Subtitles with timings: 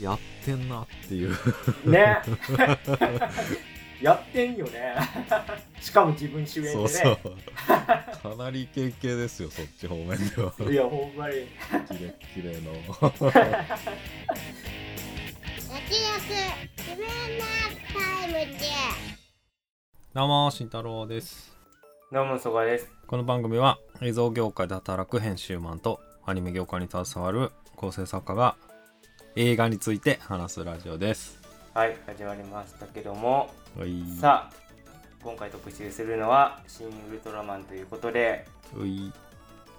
[0.00, 1.30] やってんなっていう。
[1.84, 2.18] ね。
[4.00, 4.94] やってんよね。
[5.80, 6.74] しかも自分主演でね。
[6.74, 7.18] そうそう。
[7.66, 10.54] かなりイケイケですよそっち方面では。
[10.70, 11.34] いやほんまに。
[11.88, 12.72] キレッキレの。
[15.70, 15.92] 焼き
[16.78, 17.44] 自分の
[17.92, 18.66] タイムで
[20.14, 21.54] どうも慎太郎です。
[22.10, 22.90] どうもそがです。
[23.06, 28.56] この番組は映像業界で働く編集マンとアニメ業界に携わる構成作家が
[29.42, 31.40] 映画について話すラジオです。
[31.72, 33.48] はい始まりましたけども。
[33.74, 34.04] はい。
[34.20, 34.54] さあ
[35.22, 38.44] 今回特集するのは「新ウルトラマン」ということで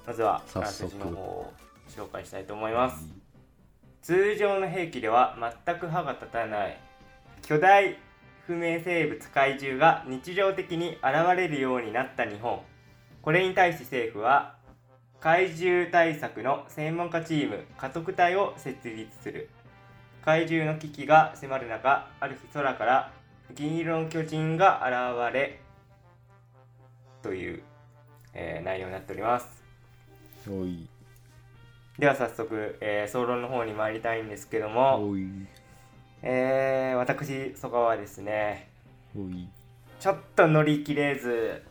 [0.07, 1.53] まずはあらすじの方を
[1.88, 3.05] 紹介したいと思います。
[4.02, 6.80] 通常の兵器では全く歯が立たない
[7.43, 7.99] 巨大
[8.47, 12.61] 不明生物怪獣が日常的に現れるようになった日本。
[13.21, 14.55] これに対し政府は
[15.21, 19.49] 怪獣対策の専門家チーム家督隊を設立する。
[20.25, 23.11] 怪獣の危機が迫る中ある日空から
[23.53, 25.59] 銀色の巨人が現れ
[27.22, 27.64] という、
[28.33, 29.47] えー内容になっております。
[31.99, 34.97] では早速、えー総論の方に参りたいんですけども、
[36.23, 38.69] えー私曽我はですね
[39.99, 41.64] ちょっと乗り切れず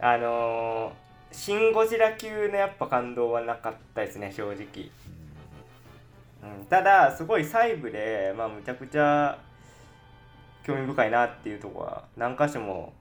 [0.00, 1.02] あのー
[1.32, 4.90] シン・ゴジラ級のやっぱ感動はなかったですね正直、
[6.42, 9.38] うん、ただすごい細部でまあむちゃくちゃ
[10.64, 12.92] 興味深いなっていうところは何箇所も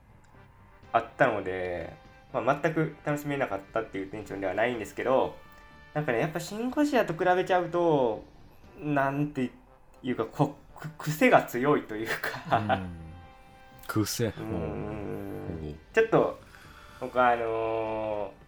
[0.94, 1.94] あったので、
[2.34, 5.36] まあ、全く楽しめなかったっていうテンションではないんですけど
[5.94, 8.23] なんかねやっぱシン・ゴジラと比べちゃうと
[8.80, 9.52] なんて
[10.02, 12.90] いうかこく癖が強いというか、うん。
[13.88, 14.26] 癖。
[14.26, 15.80] ううんん。
[15.94, 16.40] ちょっと
[17.02, 18.42] 僕はあのー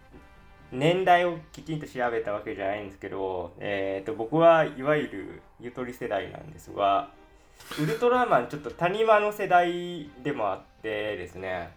[0.74, 7.12] 年代をきちんと調べたわけじゃないんですけど、えー、と僕はいわゆるゆとり世代なんですが
[7.80, 11.72] ウルトラマンちょっと谷間の世代でもあってですね。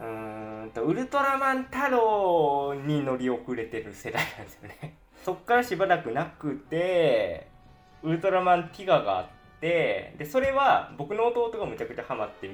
[0.00, 4.94] うんとウルトラマン太郎に乗り遅れてる世代なんですよね。
[5.22, 7.46] そっからしばらくなくて
[8.02, 9.26] ウルトラマンティガがあっ
[9.60, 12.50] てでそれは僕の弟がむちゃくちゃハマって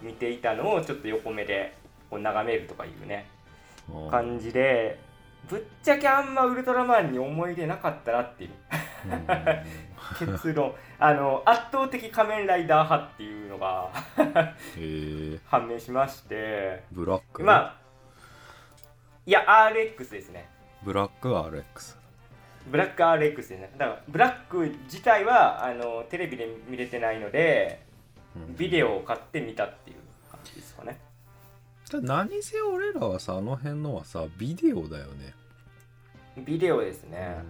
[0.00, 1.76] 見ていたのをちょっと横目で
[2.10, 3.28] こう眺めるとかいうね
[3.92, 4.98] うん感じで
[5.48, 8.50] ぶっちゃけあんまウルトラマンに思い出なかったなっていう。
[10.18, 10.74] 結論。
[10.98, 13.90] あの圧倒的仮面ライダー派っていうのが
[15.46, 16.82] 判明しまして。
[16.92, 17.42] ブラック？
[17.44, 17.76] まあ
[19.24, 20.48] いや RX ですね。
[20.82, 21.96] ブラック RX
[22.66, 23.70] ブラック RX ですね。
[23.78, 27.80] だからブラック自体はあのテレビで見れてないので
[28.36, 28.56] うん。
[28.56, 29.96] ビデオを買って見たっていう
[30.30, 31.00] 感じですかね
[32.00, 35.34] 何せ俺らはさあの辺のはさビデオだよね、
[36.44, 37.42] ビデオですね、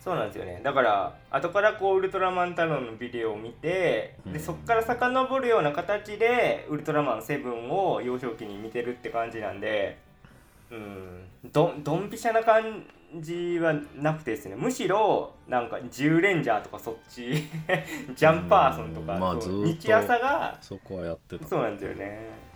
[0.00, 0.62] そうなんですよね。
[0.64, 4.32] だから後からこうウルトラマン太郎のビデオを見て、うん。
[4.32, 9.98] でそっから遡るような形でウルトラマンセブンを幼少期に見てるって感じなんで
[10.70, 11.28] うん。
[11.52, 12.86] どドンピシャな感
[13.18, 14.56] じはなくてですね。
[14.56, 17.34] むしろなんか「10レンジャー」とかそっち
[18.16, 19.20] ジャンパーソンとか、うん。
[19.20, 21.46] まあ日朝がそこはやってた。
[21.46, 22.49] そうなんですよね。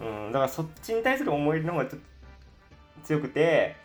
[0.00, 3.76] うん、だからそっちに対する思い入れの方がちょっと強くて、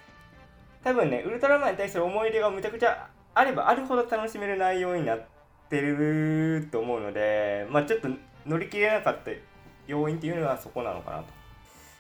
[0.84, 5.26] 多分ね、ウルトラマンに対する思い入れがむちゃくちゃあればあるほど楽しめる内容になっ
[5.70, 8.08] てると思うので、まあちょっと
[8.46, 9.32] 乗り切れなかった
[9.88, 11.26] 要因っていうのはそこなのかなと。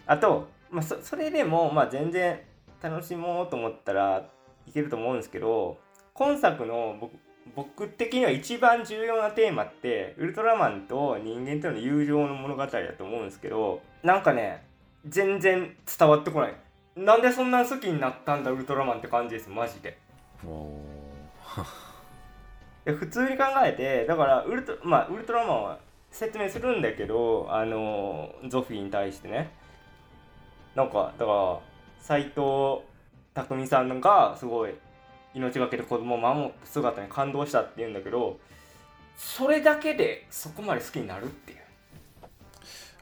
[0.07, 2.39] あと、まあそそれでも、まあ全然
[2.81, 4.29] 楽しもうと思ったら
[4.67, 5.77] いけると思うんですけど、
[6.13, 7.13] 今作の僕
[7.53, 14.63] 僕的には一番重要なテーマってウルトラマンと人間との友情の物語だと思うんですけどなんかね
[15.07, 16.53] 全然伝わってこない。
[16.95, 19.97] なんでそんな好きになったんだウルトラマンって感じですマジで。
[22.85, 25.79] 普通に考えてだからウルト,、まあ、ウルトラマンは
[26.11, 29.49] 説明するんだけどあのゾフィーに対してね。
[30.75, 31.59] なんかだから
[31.99, 32.85] 斎藤工
[33.65, 34.75] さんがすごい
[35.33, 38.39] 命がけで子供を守った姿に感動したって言うんだけど
[39.17, 41.57] それだけでそこまで好きになるっていう。
[41.57, 41.64] ー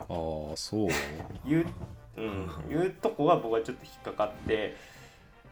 [0.10, 1.50] ああそう？
[1.50, 1.66] いう,、
[2.18, 4.76] うん、いうとこが僕はちょっと引っかかって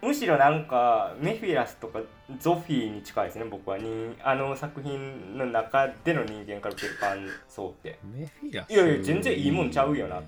[0.01, 1.99] むしろなんかメフィラスとか
[2.39, 3.77] ゾフィーに近いですね僕は。
[3.77, 7.99] にあの作品の中での人間から受ける感想って。
[8.03, 8.73] メフィラス？
[8.73, 10.21] いやいや全然いいもんちゃうよな。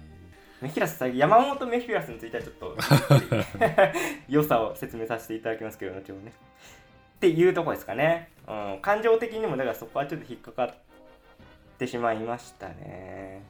[0.62, 2.78] メフィラスさ山本メフィラスについてはちょっと
[4.30, 6.32] 良さを説明させていただきますけど後ほどね。
[7.16, 10.76] っていうとこですかね、うん、感情的にもだからそこはちょっと引っかかっ
[11.78, 13.42] てしまいましたね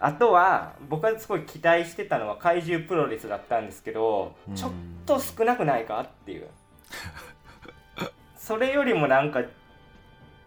[0.00, 4.54] あとは僕はすごい期待してたのは怪獣プロレスだったんですけど、うん。
[4.54, 4.70] ちょっ
[5.06, 6.48] と少なくないかっていう。
[8.36, 9.42] それよりもなんか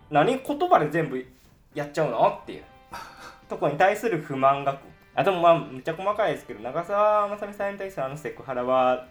[0.09, 1.25] 何言葉で全部
[1.75, 2.63] やっちゃうのっていう。
[3.49, 4.79] とこに対する不満が
[5.13, 9.07] あでもまあめっちゃ細かいですけど長澤まさみさんに対するあのセクハラは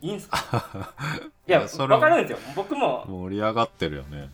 [0.00, 0.94] いいんすか？
[1.46, 2.38] いやそれわかるんですよ。
[2.54, 4.30] 僕も、盛り上がってるよね。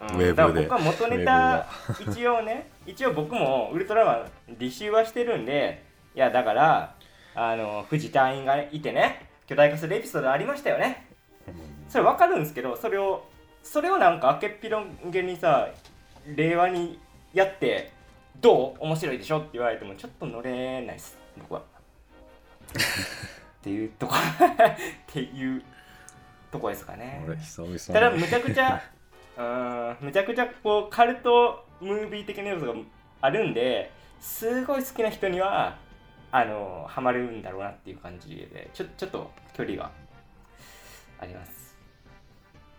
[0.00, 0.08] うん。
[0.08, 0.32] ウェブで。
[0.32, 1.66] だから僕は元ネタ
[1.98, 4.12] 一応ね一応僕もウルトラマ
[4.52, 5.84] ン履修はしてるんで
[6.14, 6.94] いやだから
[7.34, 11.08] あの藤隊員がいてね巨大化するエピソードありましたよね。
[11.88, 13.24] それわかるんですけどそれを
[13.62, 15.68] それをなんか明けっぴろげにさ
[16.26, 17.00] 令和に
[17.32, 17.92] やって
[18.40, 21.60] どう面白いでしょって言われてもちょっと乗れないです僕は。
[21.60, 21.64] っ
[23.62, 25.62] ていうとこっていう
[26.50, 27.22] とこですかね。
[27.92, 28.82] ただむちゃくちゃ
[29.36, 32.74] うーんむちゃくちゃこうカルトムービー的な要素が
[33.22, 33.90] あるんで
[34.20, 35.76] すごい好きな人には
[36.32, 39.90] あのハマるんだろうなっていう感じでちょちょっと距離が
[41.18, 41.76] あります。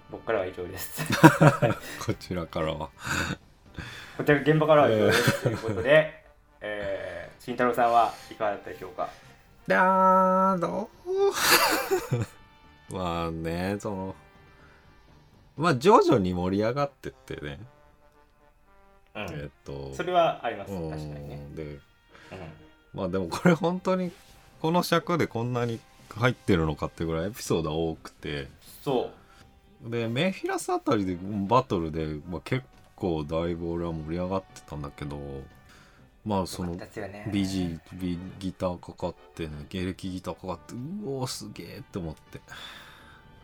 [0.09, 1.03] 僕からは以上です。
[2.06, 2.89] こちらからは。
[4.18, 5.44] こちら現場からは以上です。
[5.44, 6.24] ということで、
[6.59, 9.09] えー、慎太郎さんはいかがだったでしょうか？
[9.68, 10.89] だーど
[12.92, 12.94] う？
[12.94, 14.15] まあねその
[15.56, 17.59] まあ徐々に盛り上がってってね、
[19.15, 20.73] うん、えっとそれはあります。
[20.73, 21.79] う確かにね、んでうん。
[22.93, 24.11] まあでもこれ本当に
[24.61, 25.79] この尺でこんなに
[26.09, 28.47] 入ってるのかってぐらいエピソードが多くて。
[28.83, 29.11] そ
[29.83, 29.89] う。
[29.89, 31.17] でメフィラスあたりで
[31.47, 32.63] バトルで、まあ、結
[32.95, 35.17] 構だいぶ俺は盛り上がってたんだけど
[36.23, 37.29] まあそのよかったですよね。
[37.33, 40.77] ビジビギターかかってねエレキギターかかってう
[41.09, 42.41] おーすげえって思って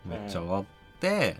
[0.05, 0.65] めっちゃ上がっ
[0.99, 1.37] て、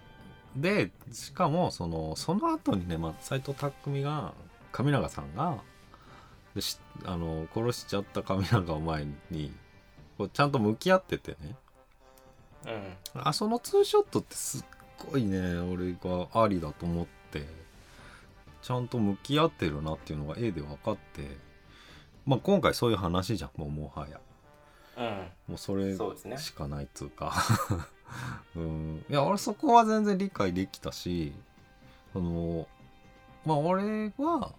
[0.61, 3.71] でしかもそのその後にね、まあ、斎藤工
[4.01, 4.33] が
[4.71, 5.59] 神永さんが
[6.55, 9.53] でしあの殺しちゃった神永を前に
[10.17, 11.55] こうちゃんと向き合っててね。
[12.65, 13.21] うん。
[13.21, 14.63] あそのツーショットってすっ
[15.11, 17.45] ごいね俺がありだと思って
[18.63, 21.37] ちゃんと向き合ってるなっていうのが絵で分かって
[22.25, 24.19] まあ今回そういう話じゃんもうもはや。
[24.97, 25.27] うん。
[25.49, 25.95] もうそれ
[26.37, 27.33] しかないっつうか
[28.55, 29.05] うん。
[29.09, 31.33] いや俺そこは全然理解できたし
[32.13, 32.67] その
[33.45, 34.51] まあ俺は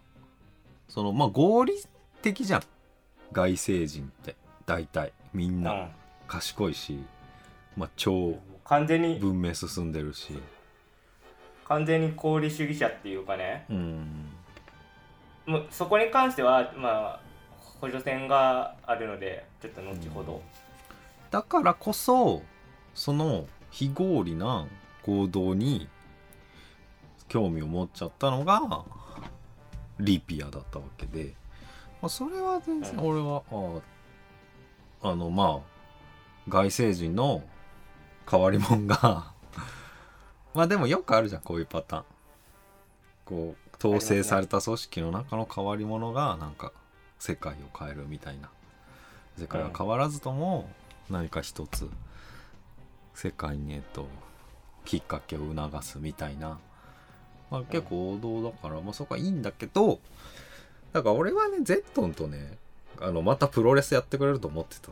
[0.88, 1.74] そのまあ合理
[2.22, 2.62] 的じゃん。
[3.32, 4.36] 外星人って
[4.66, 5.12] 大体。
[5.34, 5.90] みんうなん。
[6.26, 6.98] 賢いし、
[7.76, 10.38] まあ超完全に文明進んでるし。
[11.66, 13.66] 完全に功利主義者っていうかね。
[13.68, 14.30] うん。
[15.46, 17.20] もうそこに関してはまあ
[17.80, 20.42] 補助線があるのでちょっと後ほど、
[21.30, 22.42] だからこそ
[22.98, 24.66] その非合理な
[25.04, 25.88] 行動に
[27.28, 28.84] 興味を持っちゃったのが
[30.00, 31.34] リピアだったわけで、
[32.02, 33.42] まあ、それは全然うん俺は、
[35.02, 37.44] ああのまあ外星人の
[38.28, 39.32] 変わり者が
[40.52, 42.04] まあでもよくあるじゃんこういうパターン。
[43.26, 46.72] こう統制された組織の中の変わり者がなんか
[47.20, 48.50] 世界を変えるみたいな。
[49.36, 50.68] 世界は変わらずとも
[51.08, 51.88] 何か一つ
[53.18, 54.06] 世界にえっと
[54.84, 56.60] きっかけを促すみたいな、
[57.50, 59.98] まあ、結構王道だから、まあ、そこはいいんだけど
[60.92, 62.56] だから俺はねゼットンとね
[63.00, 64.90] あのまたプロレスやってくれると思ってた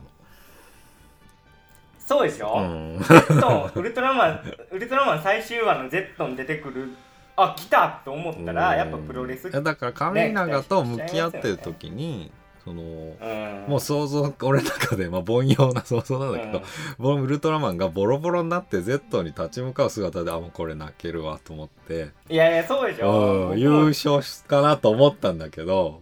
[2.05, 2.63] そうでしょ、の。
[2.63, 2.65] う
[2.97, 2.99] ん。
[2.99, 4.41] ゼットンウルトラマン
[4.71, 6.89] ウルトラマン最終話のゼットン出てくる
[7.37, 12.31] あ来たと思ったらやっぱプロレス、いやだから神永と向き合ってる時に、
[12.67, 16.61] そのうん、もう想像俺の中でまあ凡庸な想像なんだけど、
[16.97, 23.51] ボウルトラマンがボロボロになって Z に立ち向かう姿であもうこれ泣けるわと思って、いやいやそうでしょ。
[23.51, 26.01] うん、優勝かなと思ったんだけど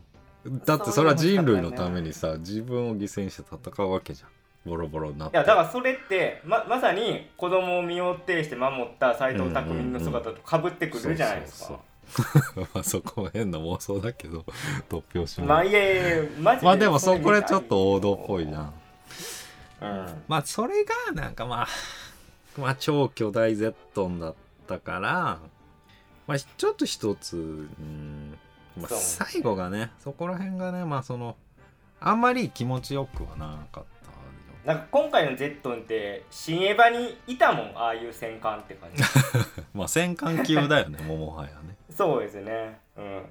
[0.66, 4.30] だってそれは人類のためにさ自分を犠牲にして戦うわけじゃん。
[4.68, 5.38] ボロボロになって。
[5.38, 11.80] いやだからそれってままさに子供を身を挺して守った斎藤工の姿とかぶってくるじゃないですか、
[12.74, 14.46] まあそこは変な妄想だけど
[14.90, 15.48] 突拍子も。
[15.48, 18.74] まあいやいやいやマジでまあでもそこでちょっと王道っぽいじゃん
[19.82, 20.24] うん。
[20.28, 21.68] まあそれがなんかまあ
[22.58, 24.36] まあ超巨大ゼットンだっ
[24.68, 25.40] たから
[26.28, 27.40] まあちょっと一つう
[27.82, 28.38] ん、
[28.78, 31.36] まあ、最後がねそこら辺がねまあその
[32.00, 33.96] あんまり気持ちよくはなかった
[34.66, 39.04] なんか今回のゼットンって新エヴァにいたもんああいう戦艦って感じ。
[39.76, 42.80] まあ戦艦級だよねもうもはやねそうですね。
[42.98, 43.22] うん。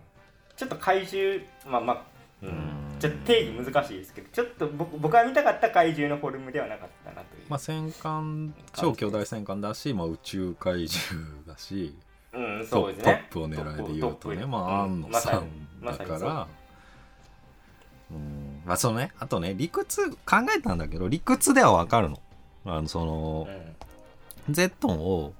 [0.56, 2.02] ちょっと怪獣まあまあ
[2.42, 2.52] ううん。
[2.52, 11.94] んちょっと定義難しいですけどちょっと僕僕が見たかった怪獣のフォルムではなかったなという、まあ戦艦超巨大戦艦だし、まあ、宇宙怪獣だし
[12.32, 13.24] うんトップトそうですね。
[13.28, 16.46] ップを狙いで言うとねまあ安野まさんだから。
[18.12, 18.14] う。
[18.14, 18.62] ん。
[18.64, 19.10] まあそのね。
[19.18, 20.16] あとね理屈考
[20.56, 22.20] えたんだけど理屈ではわかるの。
[22.64, 23.48] あのその
[24.46, 24.54] うん。
[24.54, 25.32] ゼットンを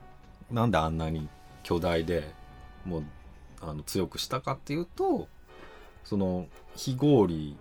[0.51, 1.29] なんであんなに
[1.63, 2.31] 巨大で
[2.85, 3.05] もう
[3.61, 5.29] あの強くしたかっていうと
[6.05, 7.57] その非合理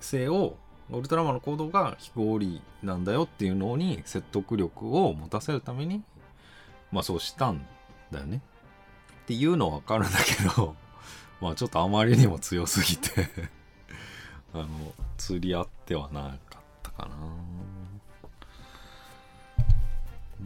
[0.00, 0.56] 性を
[0.90, 6.02] ウルトラマンの行動が非合理なんだよっていうのに説得力を持たせるために
[6.90, 7.64] まあそうしたん
[8.10, 8.42] だよね。
[9.22, 10.74] っていうのは分かるんだけど
[11.40, 13.28] まあちょっとあまりにも強すぎて
[14.52, 14.68] あの
[15.16, 17.16] 釣り合ってはなかったかな。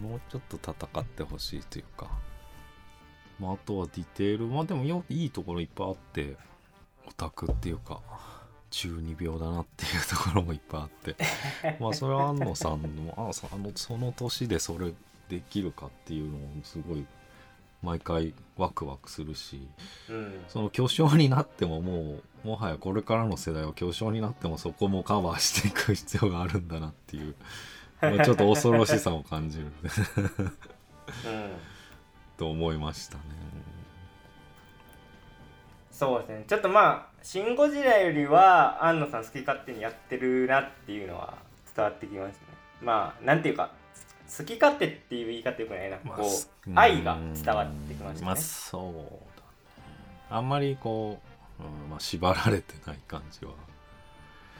[0.00, 2.10] もうちょっと戦ってほしいというか。
[3.38, 4.46] まあ、あとはディテール。
[4.46, 6.36] まあでもよいいところいっぱいあって
[7.06, 8.00] オタクっていうか
[8.70, 11.16] 中二病だなっていうところもいっぱいあって。
[11.80, 14.92] まあそれは安野さんのあそあのその年でそれ
[15.28, 17.04] できるかっていうのもすごい
[17.82, 19.68] 毎回ワクワクするし
[20.08, 20.44] うん。
[20.48, 27.34] その巨匠になってももうもはやこれからの世代は巨匠になってもそこもカバーしていく必要があるんだなっていう
[28.00, 29.66] まあちょっと恐ろしさを感じる。
[31.24, 31.75] うん
[32.36, 33.22] と思いましたね。
[35.90, 36.44] そうですね。
[36.46, 41.34] ちょっとまあ「シン・ゴジラ」よりは安野さん好き勝手にやってるなっていうのは
[41.74, 42.58] 伝わってきましたね。
[42.82, 43.70] まあなんていうか
[44.36, 49.06] 好き勝手っていう言い方よくないな、まあこすう愛が伝わってきましたね、まあそうだね。
[50.28, 51.22] あんまりこ
[51.58, 53.52] う、うんまあ、縛られてない感じは。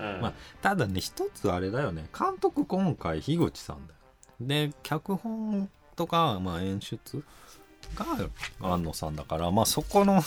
[0.00, 0.20] うん。
[0.22, 2.08] まあただね一つあれだよね。
[2.18, 3.98] 監督今回樋口さんだよ。
[4.40, 7.24] で脚本とか、まあ、演出
[7.94, 8.28] が
[8.60, 10.22] 安野さんだからまあそこの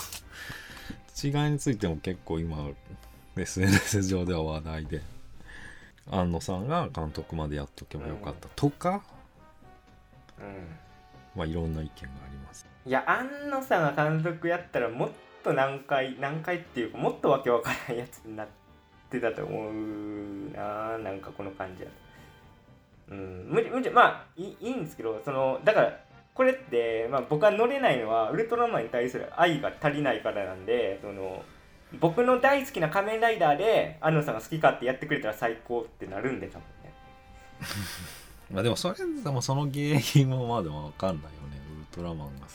[1.22, 2.70] 違いについても結構今
[3.36, 5.02] SNS 上では話題で
[6.12, 8.48] 安野さんが監督までやっとけばよかった。
[8.56, 9.04] とか、
[10.40, 10.68] うん。
[11.36, 12.66] まあいろんな意見があります。
[12.86, 15.10] いや安野さんが監督やったらもっ
[15.44, 18.48] と難解難解っていうかもっとわけわからないやつになっ
[19.12, 20.98] てたと思うな。
[20.98, 21.96] なんかこの感じやと。
[23.12, 23.48] うん。
[23.50, 26.00] 無理無理まあいいいいんですけどそのだから
[26.40, 31.44] これって、まあ、僕は乗れないのはウルトラマンに対する愛が足りないからなんでその
[32.00, 36.94] 僕の大好きな仮面ライダーで安野さんが好きかってやってくれたら最高ってなるんで多分ね。
[38.54, 39.84] まあでもそれでもその原
[40.16, 41.58] 因はまあでも分かんないよね。
[41.76, 42.48] ウルトラマンが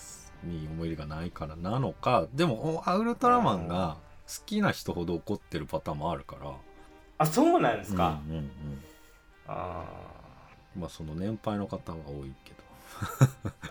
[0.44, 2.26] に思い入れがないからなのか。
[2.32, 6.54] でもおウルトラマンが好きな人ほど怒ってるパターンもあるから。
[7.18, 8.50] あそうなんですか、うんうんうん。
[9.46, 9.84] あ
[10.74, 12.63] まあその年配の方は多いけど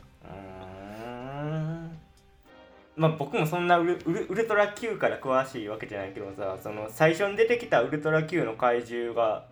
[2.96, 9.46] まあ僕もそんなウルウルウルトラ Q から詳しいわけじゃないけどさその最初に出てきたウルトラ Q の怪獣が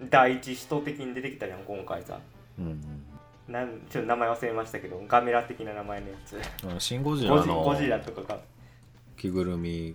[0.00, 2.18] 第一使徒的に出てきたじゃん今回さ。
[2.58, 3.06] うんうん。
[3.48, 6.40] なんちょっと名前忘れましたけどガメラ的な名前のやつ。
[6.80, 8.40] シン・ゴジラのゴジラとかが
[9.16, 9.94] 着ぐるみ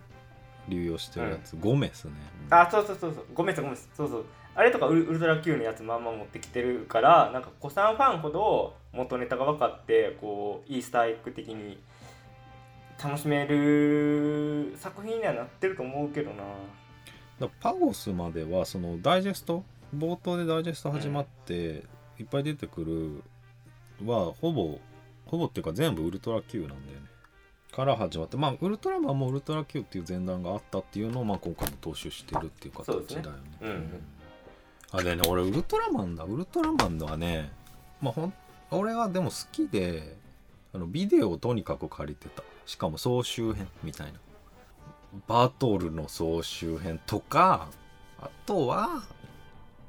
[0.70, 2.12] 流用してるやつ、ゴメスね、
[2.50, 3.26] あそうそうそうそう。
[3.34, 4.26] ごめんなさいごめんなさいそうそう。
[4.56, 11.82] あれとかウルウルトラ Q のやつまんま持ってきてるからなんか古参ファンほど元ネタが分かってこうイースターエッグ的に
[13.04, 16.44] 楽しめる作品にはなってると思うけどな。
[17.60, 19.64] パゴスまではそのダイジェスト
[19.96, 21.84] 冒頭でダイジェスト始まって、
[22.20, 24.80] いっぱい出てくるはほぼ
[25.26, 27.08] ほぼっていうか全部ウルトラ Q なんだよね。
[27.72, 33.40] から始まってまあウルトラマンもウルトラ Q っていう前段があったっていうのをまあ今回も踏襲してるっていう形だよね。
[33.40, 33.58] ね。
[33.62, 34.04] うんうん。
[34.92, 35.22] あでね。
[35.28, 36.26] 俺ウルトラマンだ。
[36.26, 37.52] ウルトラマンのはね
[38.02, 38.34] まあほん
[38.72, 40.18] 俺はでも好きで
[40.74, 42.44] あのビデオをとにかく借りてた。
[42.66, 44.20] しかも総集編みたいな。
[45.28, 47.68] バトルの総集編とか
[48.20, 49.04] あとは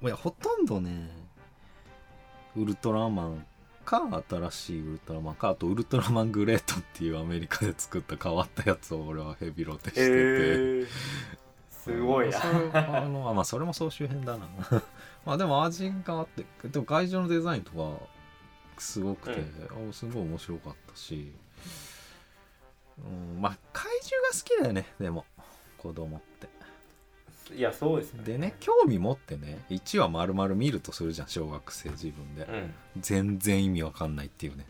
[0.02, 1.10] いやほとんどね
[2.56, 3.46] ウルトラマン
[3.84, 10.86] か新しいウルトラマンかあとウルトラマングレートっていうアメリカで作った変わったやつを俺はヘビロテしてて、えー、
[11.70, 12.38] すごいな。
[13.00, 14.46] あのあまあそれも総集編だな。
[15.24, 17.96] まあでも味があってでも外場のデザインとか
[18.82, 21.32] すごくて、あすごい面白かったし、
[22.98, 25.24] うん、まあ怪獣が好きだよねでも
[25.78, 26.48] 子供って。
[27.54, 28.24] いやそうですね。
[28.24, 32.74] でね興味持ってね1話丸々見るとするじゃん小学生自分で、うん。
[33.00, 34.66] 全然意味わかんないっていうね。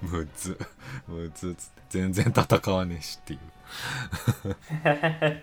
[0.00, 0.58] むず
[1.06, 3.40] むずっつって全然戦わねえしっていう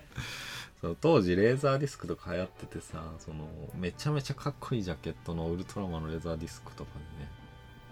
[0.80, 3.46] そう当時レーザーディスクとか流行っててさその
[3.78, 7.30] めちゃめちゃかっこいいジャケットのウルトラマンのレーザーディスクとかでね、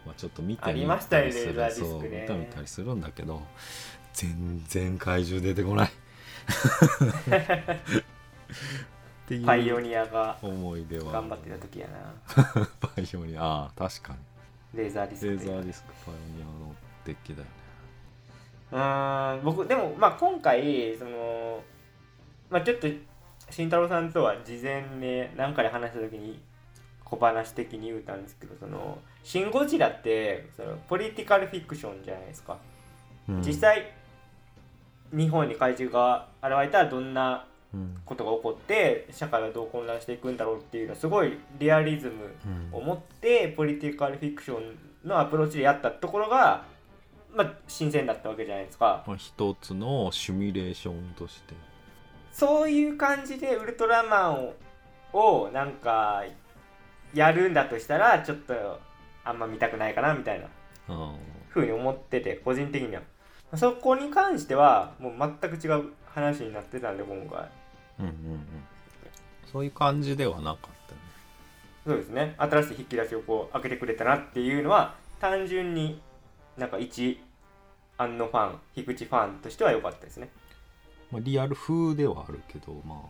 [0.06, 1.70] まあ、ちょっと見てみたりする。
[1.70, 3.42] そう見たみたりするんだけど
[4.14, 5.90] 全然怪獣出てこない。
[9.28, 12.14] っていうパイオニアが思い出は頑張ってた時やな。
[12.80, 14.18] パイオニアああ確かに。
[14.78, 15.32] レーザーディスクで。
[15.32, 17.50] レーザーディスクパイオニアのデッキだよね。
[18.72, 21.62] うーん僕でもまあ今回その
[22.50, 22.88] まあちょっと
[23.50, 26.40] 慎太郎さんとは事前で何かで話した時に
[27.04, 32.58] 小話的に言うたんですけどその「シン・ゴジラ」ってそのポリティカルフィクションじゃないですか、
[33.28, 33.40] うん。
[33.42, 33.92] 実際
[35.12, 38.00] 日本に怪獣が現れたらどんなうん。
[38.04, 42.34] ことが起こって社会はどう混乱していくんだろうっていうのはすごいリアリズム
[42.72, 42.78] うん。
[42.78, 44.78] を持ってポリティカルフィクション
[45.08, 46.64] のアプローチでやったところが、
[47.34, 49.04] まあ、新鮮だったわけじゃないですか。
[49.06, 51.54] まあ一つのシミュレーションとして
[52.38, 54.54] そういう感じでウルトラマンを
[55.12, 56.22] をなんか
[57.12, 58.54] やるんだとしたらちょっと
[59.24, 61.16] あんま見たくないかなみたいなうん
[61.48, 63.02] ふうに思ってて個人的には。
[63.56, 67.48] そこに関してはもう全く違う話になってたんで今回。
[67.98, 68.40] うんうんうん。
[69.50, 71.00] そういう感じではなかったね。
[71.86, 72.34] そうですね。
[72.36, 76.00] 新しい引き出しをこう開けてくれたなっていうのは単純に
[76.56, 77.20] なんか一
[77.96, 80.28] 安野ファン樋口ファンとしては良かったですね
[81.10, 83.02] まあ、リアル風ではあるけどま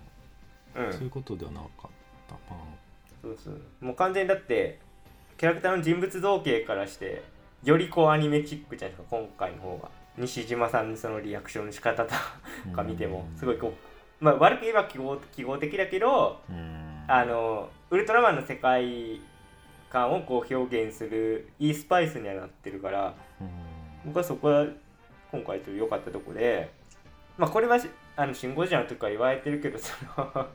[0.77, 0.89] うん。
[0.89, 1.69] あそういうことではなかっ
[2.29, 2.55] たまあ
[3.23, 4.79] そうそうもう完全にだって
[5.37, 7.23] キャラクターの人物造形からして
[7.65, 12.15] よりこうアニメチックじゃないですか今回の方が西島さんのそのリアクションの仕方と
[12.75, 13.69] か見てもすごいこ
[14.21, 17.05] うまあ悪く言えば記号記号的だけどうん。
[17.11, 19.21] あのウルトラマンの世界
[19.89, 23.49] 観をこう表現するいいスパイスにはなってるからうん。
[24.07, 24.67] 僕はそこは
[25.33, 26.71] 今回ちょっと良かったとこで
[27.39, 30.47] まあこれはしあの「シン・ゴジラ」の時から言われてるけどその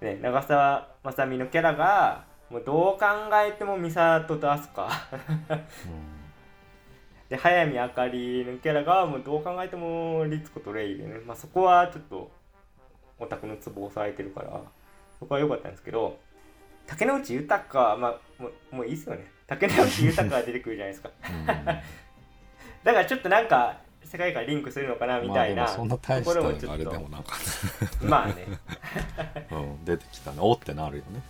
[0.00, 4.88] ね長澤まさみのキャラがもうどう考えても美里と飛鳥
[7.28, 12.30] で早見あかりのキャラがもうどう考えても律子とレイでね、まあ、そこはちょっと
[13.18, 14.60] オタクのツボを押さえてるから
[15.18, 16.18] そこは良かったんですけど
[16.86, 19.26] 竹野内豊まあもうもういいっすよね。
[19.46, 21.10] 竹野内豊が出てくるじゃないですか。
[21.28, 21.46] うん。
[21.46, 21.80] だか
[22.92, 25.84] らちょっとなんか世界観リンクするのかなみたいなとこ
[26.34, 28.46] ろもちしたあれょっとでもなかっまあね。
[29.50, 30.38] た、うん、出てきたね。
[30.40, 31.22] おってなるよね。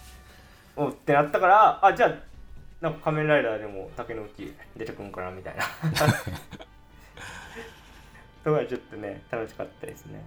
[0.76, 2.14] おってなったからあじゃあ
[2.80, 5.62] なんか仮面ライダーでも竹の内出てくんかなみたいな。
[8.44, 10.22] とかちょっとね楽しかったですね。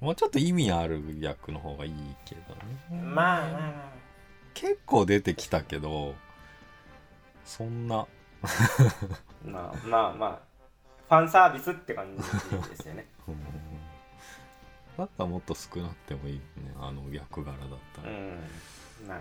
[0.00, 1.92] もうちょっと意味ある役の方がいい
[2.24, 3.02] けどね。
[3.02, 3.92] まあまあま
[4.54, 6.14] 結構出てきたけど
[7.44, 8.00] そんな。
[8.00, 8.06] あ
[9.44, 10.47] まあまあまあ
[11.08, 12.22] ファンサービスって感じ
[12.68, 13.06] ですよね。
[13.26, 13.34] うん。
[14.98, 18.38] だったらもっと少なくてもいいよねあの役柄だったら、うん。
[19.06, 19.18] まあ。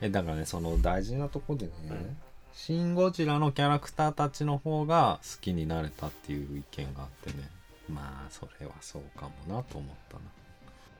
[0.00, 2.16] えだからねその大事なとこでね、うん。
[2.54, 7.48] シン・ゴジラのキャラクターたちの方が好きになれたっていう意見があってね。
[7.88, 10.16] まあそれはそうかもなと思った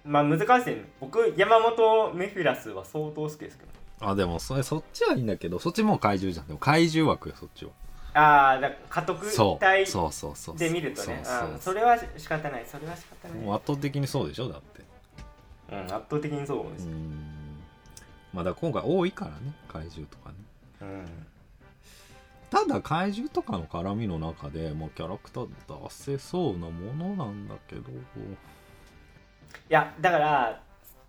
[0.04, 0.84] まあ難しいね。
[1.00, 3.70] 僕山本メフィラスは相当好きですけど。
[4.06, 6.46] なあでもそれそっちはいいんだけどそっちもう怪獣じゃん。
[6.46, 7.70] でも怪獣枠よそっちは
[8.14, 9.58] ああだ家督そう。
[9.60, 11.22] 隊そうそうそうで見るとね
[11.60, 12.64] それは仕方ない。
[12.66, 14.82] それは仕方ない、もう圧倒的にそうでしょだって
[15.72, 17.58] うん、圧倒的にそうです、うん。
[18.32, 20.34] まあだ今回多いからね怪獣とかね。
[20.82, 21.06] うん。
[22.50, 27.82] ただ怪獣とかの絡みの中でもうキャラクター出せそうなものなんだけど。
[27.90, 27.94] い
[29.68, 30.60] やだから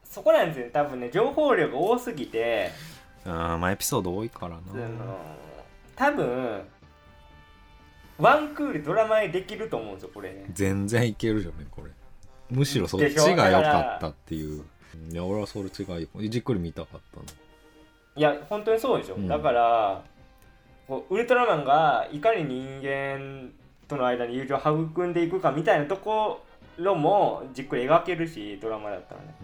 [0.04, 0.66] そこなんですよ。
[0.66, 2.72] ね多分ね情報量が多すぎて、
[3.26, 4.62] あまあエピソード多いからな。
[5.96, 6.64] 多分
[8.18, 10.30] ワンクールドラマでできると思うんですよこれ。
[10.30, 11.92] ね全然いけるじゃんねこれ。
[12.50, 14.64] むしろそっちが良かったっていう。
[15.12, 17.24] いや俺はそれ違いじっくり見たかったの。
[18.16, 19.28] いや本当にそうでしょ、うん。
[19.28, 20.02] だから
[21.10, 23.52] ウルトラマンがいかに人間
[23.88, 26.44] との間に友情を育んでいくかみたいなとこ
[26.78, 29.36] ろもじっくり描けるしドラマだったらね。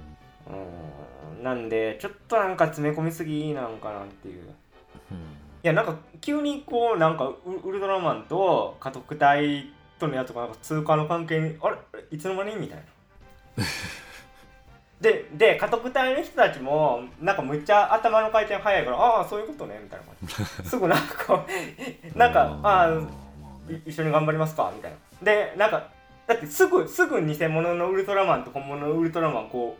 [1.38, 1.43] うん。
[1.43, 4.43] なんでちょっとなんか詰め込みすぎなんかなっていう。
[4.43, 4.47] い
[5.67, 11.78] やなんか急にこうなんかウウルトラマンと家督隊とのやつとかなんか通過の関係にあれ？
[12.10, 12.56] いつの間に？
[12.56, 12.80] みたい
[13.58, 13.63] な。
[15.02, 20.15] でで家督隊の人たちもなんかむっちゃ頭の回転早いからああそういうことねみたいな感
[20.63, 20.65] じ。
[20.69, 21.45] すぐなんかこ
[22.13, 22.89] う なんかああ
[23.86, 24.71] 一緒に頑張りますか？
[24.76, 24.97] みたいな。
[25.24, 25.88] でなんか
[26.28, 29.78] だってすぐすぐ偽物のウルトラマンと本物のウルトラマンこ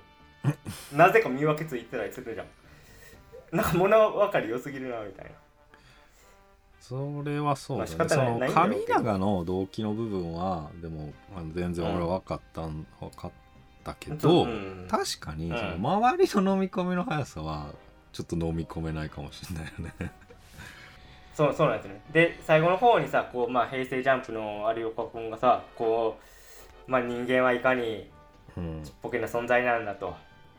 [0.94, 2.48] うなぜか見分けついてたりするじゃん。
[3.58, 5.32] なんか物分かり良すぎるなみたいな
[6.82, 11.13] それはそうだね、その神永の動機の部分はでも
[11.54, 13.32] 全然俺は分かったん、分かっ
[13.84, 14.88] たけど、うん。
[14.89, 15.58] 確かにうん。
[15.58, 17.70] その周りの飲み込みの速さは
[18.12, 20.12] ちょっと飲み込めないかもしれないよね。
[21.36, 22.02] そうそうなんですよね。
[22.12, 26.17] で最後の方にさこう、まあ、平成ジャンプの有岡君がさこ
[26.88, 28.10] う、まあ、人間はいかに
[28.58, 30.15] うん、ポケな存在なんだと。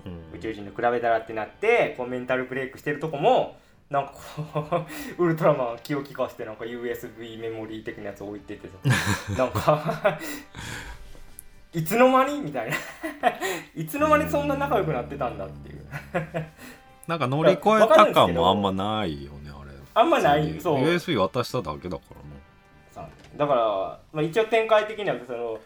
[0.07, 0.39] うん。
[0.39, 3.57] 宇宙人と比べたらってなってこうメンタルブレイクしてるとこも
[3.93, 4.13] なんか
[4.55, 4.87] こ
[5.19, 8.75] うウルトラマン気を利かしてなんか USB メモリー的なやつ置いててさ。
[9.37, 10.19] なんか
[11.75, 12.41] いつの間に？
[12.41, 12.77] みたいな。
[13.77, 15.87] いつの間にそんな仲良くなってたんだっていう。
[17.07, 19.71] なんか乗り越えた感もあんまないよねあれ。
[19.95, 20.59] あんまない？
[20.61, 20.79] そう。
[20.83, 22.17] USB 渡しただけだから
[22.93, 25.59] さだから、まあ、一応展開的にはその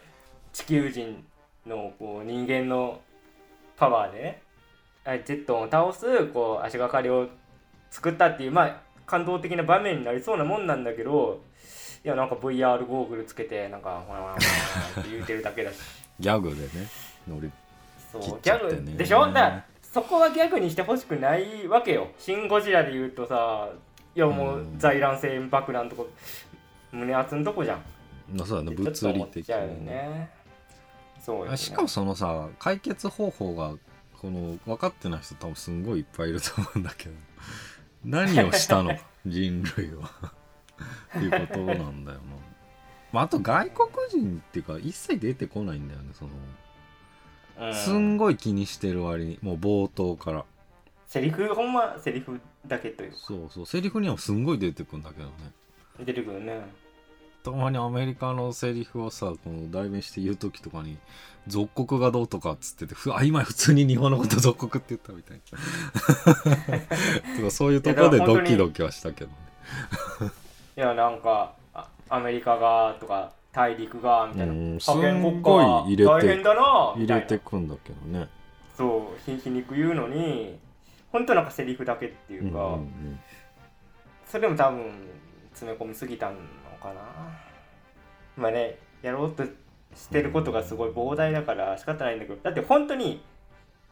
[0.51, 1.25] 地球人
[1.65, 2.99] のこう人間の
[3.77, 4.41] パワーでね
[5.05, 7.27] あジェットンを倒すこう足がかりを
[7.91, 11.41] 作ったっていうまあ感動的な場面になりそうなもんなんだけど
[12.03, 14.39] いやなんか VR ゴーグルつけてなんかほらほらほ
[14.97, 15.77] らって言うてるだけだし。
[16.19, 16.87] ギャグでね
[17.27, 17.51] 乗り
[18.11, 18.91] そう切っギャちゃってね。
[18.93, 19.31] グでしょ？
[19.31, 23.69] だそこはギャグにしてほしくないわけよ「シン・ゴジラ」で言うとさ
[24.15, 24.79] いやもううん。
[24.79, 26.07] 在乱性爆弾とこ
[26.91, 27.83] 胸熱んとこじゃん。
[28.33, 28.75] まあそうだね。
[28.75, 30.29] 物理的思っちゃうよね。
[31.21, 31.57] そうよね。
[31.57, 33.73] しかもそのさ解決方法が
[34.19, 37.15] この分かってない人多分すんごいいっぱいいると思うんだけど
[38.07, 38.97] 何をしたの？
[39.25, 40.09] 人類は。
[41.17, 42.23] っていうことなんだよな、
[43.11, 46.31] まあ、あと外国人っていうか一切出てこないんだよねその。
[47.67, 47.73] うん。
[47.73, 50.45] すんごい気にしてる割にもう冒頭から。
[51.07, 53.17] セリフほんまセリフだけというか。
[53.17, 53.65] そうそう。
[53.65, 55.33] セリフにはすんごい出てくんだけどね。
[55.99, 56.61] 出てくるね
[57.47, 60.97] たまにアメリカのセリフをさこの代弁して言う時とかに
[61.47, 66.75] 「属国がどうとか」っつっててふあ今普通に日本のこと属国って言ったみたいな。
[67.39, 69.35] とかそういうところでドキドキはしたけどね。
[70.75, 74.51] いやなんかあアメリカがとか大陸がみたいな。
[74.51, 76.93] うん覇権国家入れて大変だな。
[76.97, 78.27] み入れてくんだけどね。
[78.75, 80.59] そうひ皮肉言うのに
[81.13, 82.77] 本当なんかセリフだけっていうか、
[84.27, 84.91] それも多分
[85.51, 86.35] 詰め込みすぎたの
[86.77, 87.01] かな。
[88.35, 89.43] まあねやろうと
[89.95, 92.39] してることがすごい膨大だから仕方ないんだけど。
[92.41, 93.21] だって本当に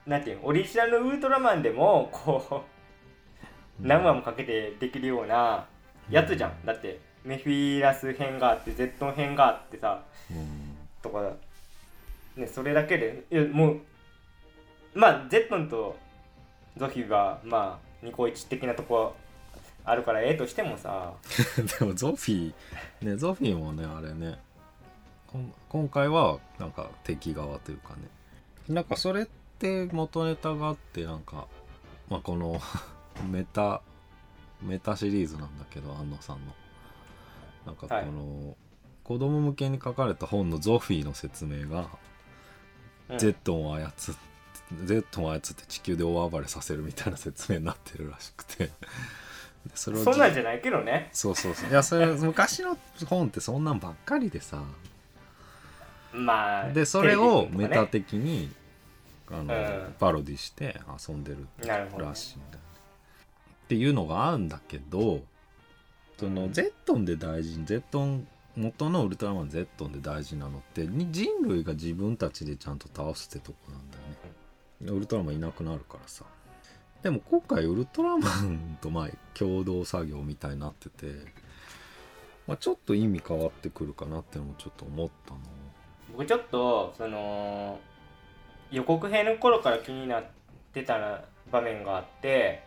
[0.06, 2.63] なんていうのオリジナルのウルトラマンでもこ
[3.80, 3.88] ううん。
[3.88, 5.67] 何話もかけてできるような
[6.10, 6.65] やつじゃん。
[6.65, 10.78] だってメフィラス編があってゼットン編があってさうん。
[11.02, 11.34] とか
[12.36, 13.82] ねそれだけでいやもう
[14.93, 15.98] まあゼットンと
[16.78, 19.15] ゾフィまあニコイチ的なとこ
[19.86, 21.13] あるからええとしてもさ。
[21.80, 24.39] でもゾフィーねゾフィーもねあれね。
[25.28, 28.02] こん今回はなんか敵側というかね。
[28.67, 29.26] なんかそれっ
[29.60, 31.48] て元ネタがあってなんか
[32.10, 32.60] まあこの
[33.30, 33.82] メタ
[34.62, 36.54] メタシリーズなんだけど安野さんの。
[37.65, 38.06] なんかこはい。
[38.06, 38.56] の、
[39.04, 41.89] 子供向けに書かれた本のゾフィーの説明が、
[43.10, 43.17] うん。
[43.19, 43.95] ゼットンを操って
[44.86, 48.65] ゼットンを操って地球で大暴れさせるみたいな説明になってるらしくて。
[48.65, 48.71] で
[49.73, 51.10] それをそんなんじゃないけどね。
[51.12, 51.69] そうそうそう。
[51.69, 54.63] いやそれ 昔の本ってそんなんばっかりでさ。
[56.13, 58.54] まあでそれをメタ的に
[59.30, 59.58] あの、う
[59.89, 59.93] ん。
[59.99, 61.47] パロディして遊んでる
[61.97, 62.58] らしいんだ。
[62.58, 62.65] よね
[63.65, 65.21] っていうのがあるんだけど
[66.19, 74.04] そのゼットンで大事ゼットン元のウルトラマンゼットンで大事なのってに人類が自分たちでちゃんと倒すってとこなんだよ
[74.82, 74.97] ね。
[74.97, 76.23] ウルトラマンいなくなるからさ
[77.06, 81.06] でも今回ウルトラマンとまあ共同作業みたいになってて、
[82.48, 85.39] まあ、ちょっと意味変わってくるかなってのもちょっと思ったの
[86.13, 87.80] 僕ちょっとその
[88.72, 90.24] 予告編の頃から気になっ
[90.74, 92.63] てた場面があって、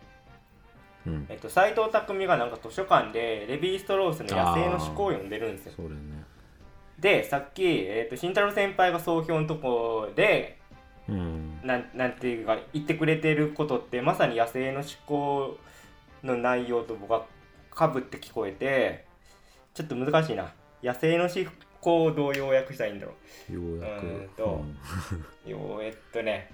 [1.04, 1.26] うん。
[1.28, 5.72] えっと、斎藤工がなんか図書館でレヴィ・ストロースの「野生の思考」を読んでるんですよ。
[5.74, 5.96] それね。
[7.00, 10.60] でさっき、えっと、慎太郎先輩が総評のとこで
[11.08, 15.58] うんなんなんていうか言ってくれてることってまさに野生の思考
[16.22, 17.26] の内容と僕は
[17.70, 19.04] かぶって聞こえて
[19.74, 20.52] ちょっと難しいな。
[20.82, 21.32] 野生の思
[21.80, 23.12] 考をどう要約したらいいんだろ
[23.52, 23.78] よう。
[23.78, 24.64] やくうーんと
[25.46, 26.50] うようえっとね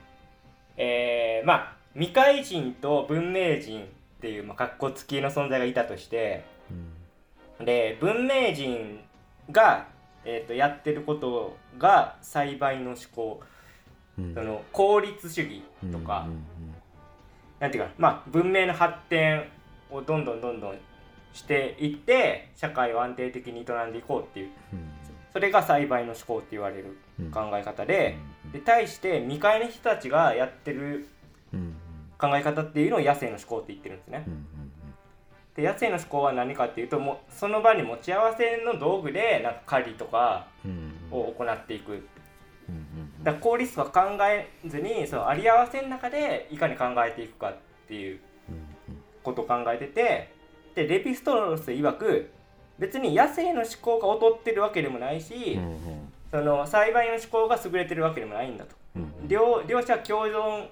[0.77, 3.87] えー、まあ未開人と文明人っ
[4.21, 6.45] ていう、まあ、格好付きの存在がいたとして
[7.59, 7.67] うん。
[7.67, 9.01] で文明人
[9.51, 9.87] が、
[10.25, 13.41] えー、とやってることが栽培の思考。
[13.43, 13.54] うん
[14.17, 16.45] その効率主義とか、うん
[17.61, 19.45] なんていうかまあ文明の発展
[19.91, 20.75] をどんどんどんどん
[21.33, 24.51] していって社会を安定的に営んでいこうっていう。
[24.73, 24.89] うん。
[25.33, 27.31] それが栽培の思考って言われるうん。
[27.31, 31.09] 考え方で,、うんで対して未開の人たちがやってる
[31.53, 31.75] うん
[32.19, 34.25] 考え方っていうのを野生の思考って言ってるんですね。
[34.27, 34.31] う。
[34.31, 34.47] ん
[35.57, 40.49] で野生の思考は何かっていうともうその場に持ち合わせの道具でなんか狩りとか
[41.11, 42.07] を行っていく。
[43.25, 47.57] うんだ効率とか考えずにそのあり合わせの中でいかに考えていくかっ
[47.89, 50.33] ていううんことを考えてて
[50.75, 52.31] でレピストロス曰く
[52.79, 55.59] 別に野生の思考が劣ってるわけでもないし、
[56.33, 58.75] その栽培の思考が優れてるわけでもないんだと。
[58.97, 60.69] うん両両者共存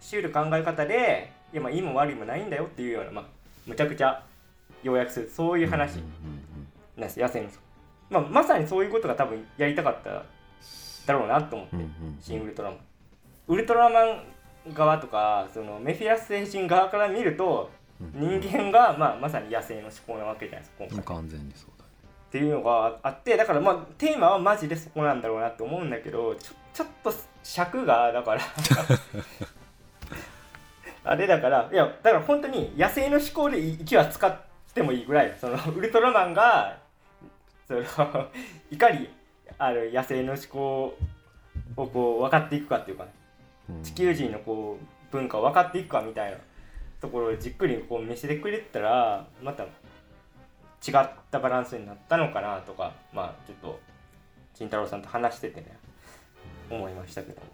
[0.00, 3.24] しうる考え方でいやまあいいも悪いもないんだよっていうような、まあ、
[3.66, 4.24] むちゃくちゃ
[4.82, 6.04] 要約するそういう話うん
[6.96, 7.48] なんです野生の。
[8.10, 10.24] まあ、まさにそういうことが多分やりたかった
[11.06, 11.76] だろうなと思って、
[12.20, 12.80] 新ウルトラマン。
[13.48, 18.40] ウルトラマン側とかそのメフィラス星人側から見るとうん。
[18.40, 21.16] 人間が、まあ、まさに野生の思考なわけじゃないですか今回。
[21.16, 21.90] 完全にそうだね。
[22.28, 27.12] っていうのがあってだからまあテーマはマジでそこなんだろうなって思うんだけどちょちょっと
[27.42, 28.40] 尺がだから
[31.04, 34.40] あれだからいやだから本当に野生の思考で1話使っ
[34.72, 36.78] てもいいぐらいそのウルトラマンが
[37.68, 37.82] その
[38.70, 39.10] いかに
[39.64, 40.98] ある野生の思考
[41.76, 43.10] をこう分かっていくかっていうかね。
[43.70, 43.82] うん。
[43.82, 46.38] 地球人のこう文化を分かっていくかみたいな
[47.00, 49.66] ところをじっくりこう見せてくれたらまた違
[50.98, 53.80] ったバランスになったのかなとかまあちょっと
[54.54, 55.76] 慎太郎さんと話しててね
[56.68, 57.46] 思いましたけども。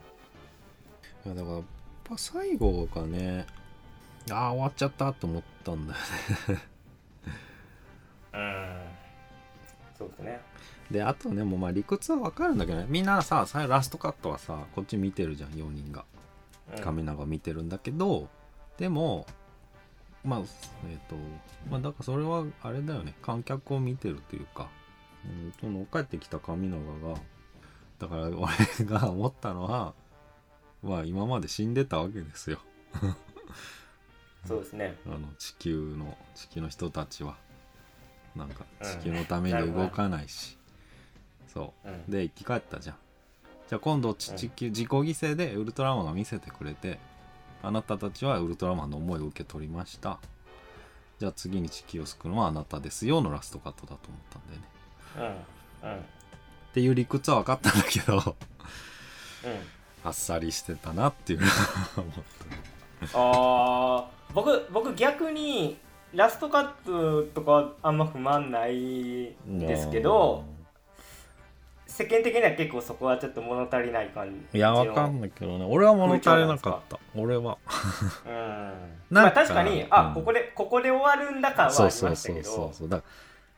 [1.26, 1.64] いやだからやっ
[2.04, 3.46] ぱ最後がね
[4.30, 5.98] ああ終わっちゃったと思ったんだよ
[6.54, 6.62] ね。
[8.32, 8.78] うん。
[9.98, 10.40] そうですね
[10.90, 12.86] であとねもうまあ理屈はわかるんだけどね。
[12.88, 16.04] みんなさ最後ラストカットはさこっち見てるじゃん4人が。
[16.76, 16.82] うん。
[16.82, 18.28] 亀永見てるんだけど、
[18.78, 19.26] でも
[20.24, 20.40] まあ
[20.88, 21.16] えっ、と
[21.70, 23.14] まあだからそれはあれだよね。
[23.22, 24.68] 観客を見てるというか、
[25.24, 27.18] うん、その帰ってきた亀永が
[27.98, 29.94] だから俺が思ったのは
[30.82, 32.60] まあ今まで死んでたわけですよ。
[34.46, 34.96] そうですね。
[35.06, 37.36] あの地球の地球の人たちは。
[38.36, 40.57] なんかうん地球のために動かないし、
[41.58, 41.88] そう。
[41.88, 42.10] うん。
[42.10, 42.96] で生き返ったじゃん。
[43.68, 44.36] じゃあ今度ちうん。
[44.36, 46.98] 自己犠牲でウルトラマンが見せてくれて
[47.62, 50.20] あなたたちはウルトラマンの思いを受け取りました。
[51.18, 55.44] じゃあ次に地球を救うのはあなたですよのラストカットだと思ったんだよね。
[55.82, 55.90] うん。
[55.90, 55.98] うん。
[55.98, 56.02] っ
[56.72, 58.22] ていう理屈は分かったんだけどうん。
[60.04, 61.52] あっさりしてたなっていうのは
[61.98, 62.14] 思っ
[63.14, 65.76] あー僕僕逆に
[66.14, 70.44] ラストカットとかはあんま不満ないたですけど
[71.98, 74.58] 世間的には結構そこはちょっと物足りない感じ。
[74.58, 75.64] いや分かんないけどね。
[75.68, 77.00] 俺は物足りなかった。
[77.16, 77.58] 俺は。
[78.24, 78.34] うん。
[78.34, 78.80] なんか
[79.10, 80.14] まあ確かにあ、うん。
[80.14, 82.88] ここでここで終わるんだ感はありそうまそうそうしたけどそうそう。
[82.88, 83.04] だか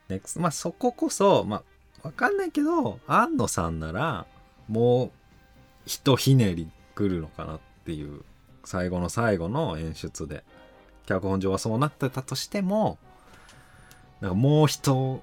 [0.08, 1.62] らネクスまあそここそま
[2.02, 4.24] あわかんないけど安野さんなら
[4.68, 5.10] もう
[5.84, 8.22] ひとひねり来るのかなっていう
[8.64, 10.44] 最後の最後の演出で。
[11.06, 12.96] 脚本上はそうなってたとしても
[14.20, 15.20] なんかもう一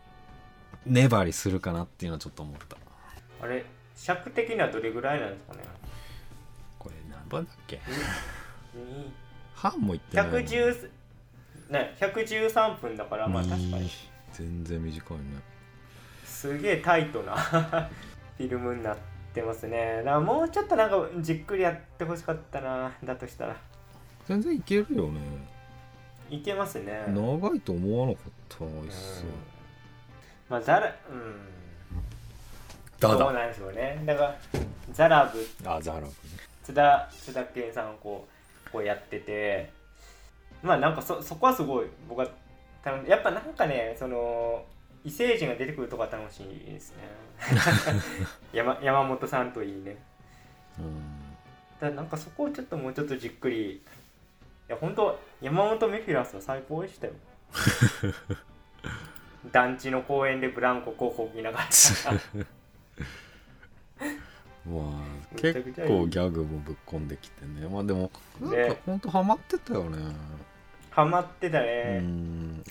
[0.85, 2.75] 粘りするかなっていうのはちょっと思った
[3.41, 5.59] あれ尺的にはどれぐらいなんですかね？
[6.79, 7.75] これ何番だっけ？
[7.77, 7.81] に
[9.55, 10.27] 半もいってない。
[10.27, 10.89] 110
[11.69, 13.89] ね113分だからまあ確かに。
[14.33, 15.23] 全然短いね。
[16.25, 17.35] すげえタイトな
[18.37, 18.97] フィルムになっ
[19.33, 19.97] てますね。
[19.97, 23.55] だからもうちょっとなんかじっくりやってほしかったなだとしたら。
[24.25, 25.21] 全然いけるよね。
[26.29, 27.05] いけますね。
[27.07, 28.87] 長いと思わなかったなうん。
[28.87, 29.23] 一切
[30.49, 31.31] まあザラうん。
[31.31, 31.56] だ
[32.99, 34.01] そうなんですよね。
[34.05, 34.37] だから
[34.91, 35.47] ザラブ。
[35.69, 36.13] あザラブね。
[36.63, 38.27] 津田津田健さんをこ
[38.67, 39.71] うこうやってて。
[40.63, 42.27] まあなんかそそこはすごい僕は
[43.07, 44.63] やっぱなんかねその
[45.03, 47.03] 異星人が出てくるとこは楽しいですね。
[48.53, 49.97] 山山本さんといいね。
[50.79, 50.95] うん。
[51.79, 53.71] だからなんかそこをちょっともうちょっとじっくり。
[53.73, 53.81] い
[54.67, 57.13] や本当山本メフィラスは最高でしたよ。
[59.51, 61.67] 団地の公園でブランコこうこぎながら
[64.65, 67.67] まあ結構ギャグもぶっこんできてね。
[67.67, 69.97] まあでもなんかねほんとハマってたよね。
[70.89, 72.63] ハマってたうね、ん。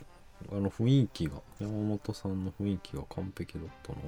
[0.52, 1.40] あの雰囲気が。
[1.58, 3.98] 山本さんの雰囲気が完璧だったな。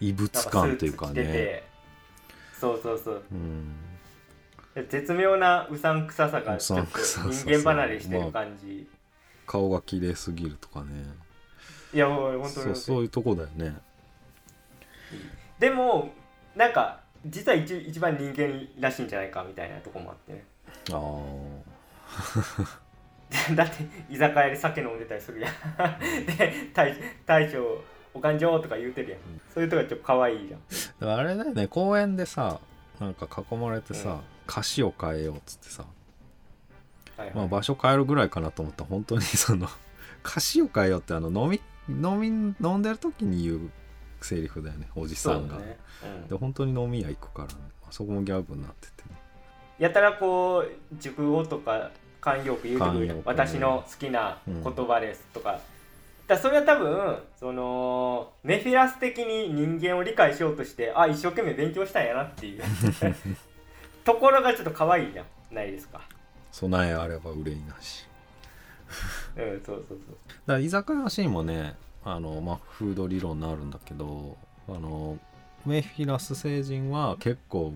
[0.00, 1.14] 異物か感っていうかね。
[1.14, 1.64] て
[2.58, 3.22] そうそうそう。
[3.30, 3.74] うん。
[4.88, 6.98] 絶妙なうさんくささがちょっと
[7.32, 8.86] 人間離れしてる感じ、
[9.46, 11.04] 顔が綺麗すぎるとかね。
[11.94, 12.52] いやもう本当に。
[12.52, 13.74] そうそういうとこだよね
[15.58, 16.10] でも
[16.54, 20.44] なんか実は一一番人間らしいんじゃないかみたいなとこもあってね。
[20.92, 21.12] あ
[23.56, 25.52] だって居酒屋で酒飲んでたりするやん。
[26.36, 27.82] で大大将
[28.14, 29.20] お勘定とか言うてるやん、
[29.52, 31.10] そういうとこがちょっと可愛いじゃん。
[31.10, 31.66] あれだよね。
[31.66, 32.60] 公園でさ
[33.00, 34.20] なんか囲まれてさ、うん。
[34.48, 35.84] 歌詞を変えようっつってさ。
[37.16, 37.36] はいはい。
[37.36, 38.84] まあ、場所変えるぐらいかなと思った。
[38.84, 39.68] ら本当にその
[40.24, 42.28] 歌詞を変えようってあの飲み飲み
[42.60, 43.70] 飲んでる時に言う
[44.26, 46.28] セリフだよねおじさんだね、うん。
[46.28, 47.54] で本当に飲み屋行くから、ね、
[47.90, 49.16] そこもギャグになっててね。
[49.78, 55.62] やたらこう熟語とか慣用句言うてくる私の好きな言葉ですとか,、だか
[56.28, 62.62] らそれは多分そのメフィラス的に人間を理解しようとしてあ一生懸命勉強したんやなっていう。
[64.04, 66.00] ところがちょっと可愛いじゃないですか。
[66.52, 68.06] 備えあれば憂いなし。
[69.36, 70.16] うんそうそうそう。
[70.46, 74.36] だから居酒屋のシーンもねあの、まあ、フード理論になるんだけど
[74.68, 75.18] あの
[75.66, 77.74] メフィラス星人は結構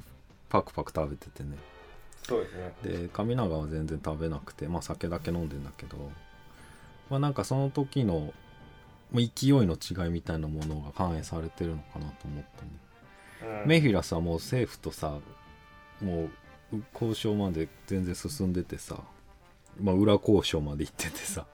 [0.48, 1.56] パクパク食べててね。
[2.22, 2.72] そうですね。
[3.02, 5.96] で神永は全然食べなくてまあ酒だけ飲んでんだけど
[7.10, 8.32] まあなんかその時の
[9.10, 12.44] まあ勢いの違いみたいなものが反映されてるのかなと思っ
[13.40, 13.68] たね、うん。
[13.68, 15.18] メフィラスはもう政府とさ
[16.00, 16.28] も
[16.72, 18.96] うう交渉まで全然進んでてさ
[19.82, 21.46] まあ裏交渉まで行っててさ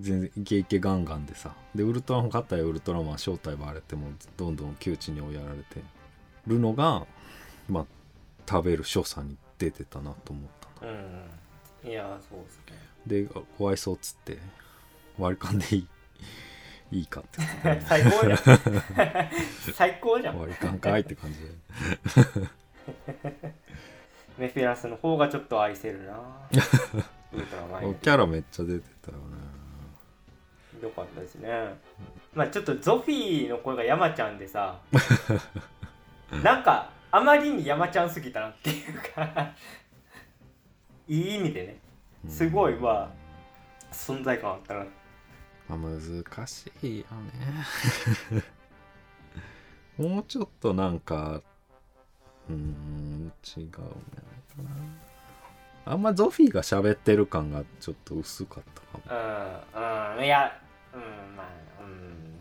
[0.00, 1.54] 全然イケイケガンガンでさ。
[1.74, 5.82] でウルトラマン勝ったらウルトラマン正体バレてもどんどん窮地に追いやられて。
[6.46, 7.06] るのが
[7.68, 7.86] まあ
[8.48, 10.44] 食べる所作に出てたなと思っ
[10.78, 10.92] たな。
[10.92, 11.90] うん。
[11.90, 13.26] いやそうですね。
[13.26, 14.38] でお愛想っつって
[15.18, 15.88] 割り勘でいい。
[16.92, 18.38] いいかって言って最高じゃん。
[19.74, 20.38] 最高じゃん。
[20.38, 21.46] 割り勘かいって感じで
[24.38, 26.14] メフィラスの方がちょっと愛せるな。
[27.32, 29.22] ウルトラマンキャラめっちゃ出てたよね
[30.82, 31.48] よかったですね。
[32.34, 34.78] まあちょっとゾフィーの声が山ちゃんでさ
[36.42, 39.52] なんかあまりに山ちゃんすぎたなっていうか
[41.08, 41.80] いい意味でね
[42.28, 43.10] すごいまあ
[43.92, 44.86] 存在感あったな。
[45.68, 47.04] まあ、難しいよ
[48.38, 48.44] ね。
[50.08, 51.42] もうちょっとなんか
[52.48, 53.92] うーん違うんじゃない
[54.56, 54.70] かな。
[55.92, 59.64] あんまゾフィーが喋ってる感がちょっと薄かったかも。
[59.74, 60.60] うんうんいや
[60.94, 62.38] うんまあうん。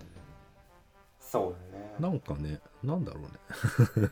[1.19, 1.95] そうだね。
[1.99, 4.09] なんかねなんだろうね。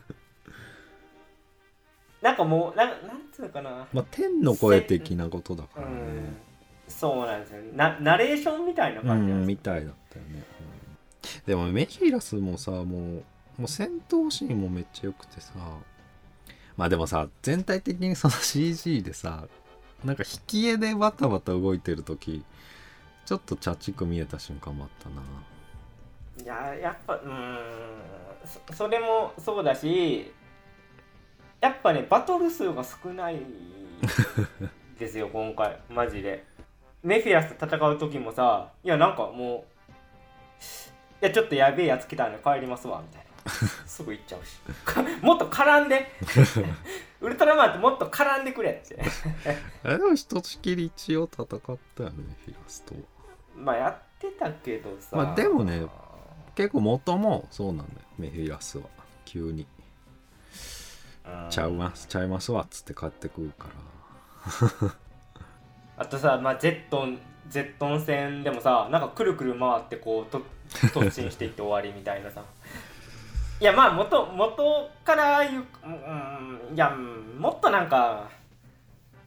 [2.22, 3.86] なんかもうなんなんつうのかな。
[3.92, 5.94] まあ天の声的なことだからね。
[5.94, 6.36] うん。
[6.88, 7.62] そうなんですよ。
[7.74, 11.42] なナレーションみたいなう感じなんみたいだったよね、うん。
[11.46, 15.52] でもメヒーラスもさもうもう戦闘シーンもめっちゃ良くてさ。
[16.76, 19.48] まあでもさ全体的にその CG でさ
[20.04, 22.44] なんか引き絵でバタバタ動いてる時
[23.28, 25.22] ちょっとチャチく見えた瞬間もあったな。
[26.42, 27.58] いややっぱうーん
[28.70, 30.32] そそれもそうだし
[31.60, 33.36] やっぱねバトル数が少ない
[34.98, 35.78] ですよ今回。
[35.90, 36.42] マジで。
[37.02, 39.66] メフィラスと戦う時もさいやなんかも
[41.20, 43.52] ういやちょっとやべえやつ来たんで帰りますわみたいな。
[43.86, 44.58] すぐ行っちゃうし。
[45.20, 46.10] もっと絡んで。
[47.20, 48.98] ウルトラマンってもっと絡んでくれって。
[49.84, 51.48] あでもひとしきり一応戦っ
[51.94, 52.94] たよねメフィラスと
[53.62, 55.16] まあやってたけどさ。
[55.16, 55.86] まあでもね
[56.54, 58.84] 結構元もそうなんだよメフィラスは。
[59.24, 59.66] 急に。
[61.26, 61.50] うん。
[61.50, 64.94] ちゃいますちゃいますわっつって帰ってくるから。
[66.04, 67.18] あとさ、まあ、ゼットン
[67.48, 72.42] ゼットン戦でもさなんかくるくる回ってこうと突進していって終わりみたいなさ。
[73.60, 75.88] いやまあ元元から言う、う
[76.72, 78.28] ん、いやうんもっとなんか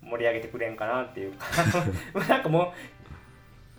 [0.02, 1.46] 盛り上げてくれんかなっていうか。
[2.30, 3.01] なんかもう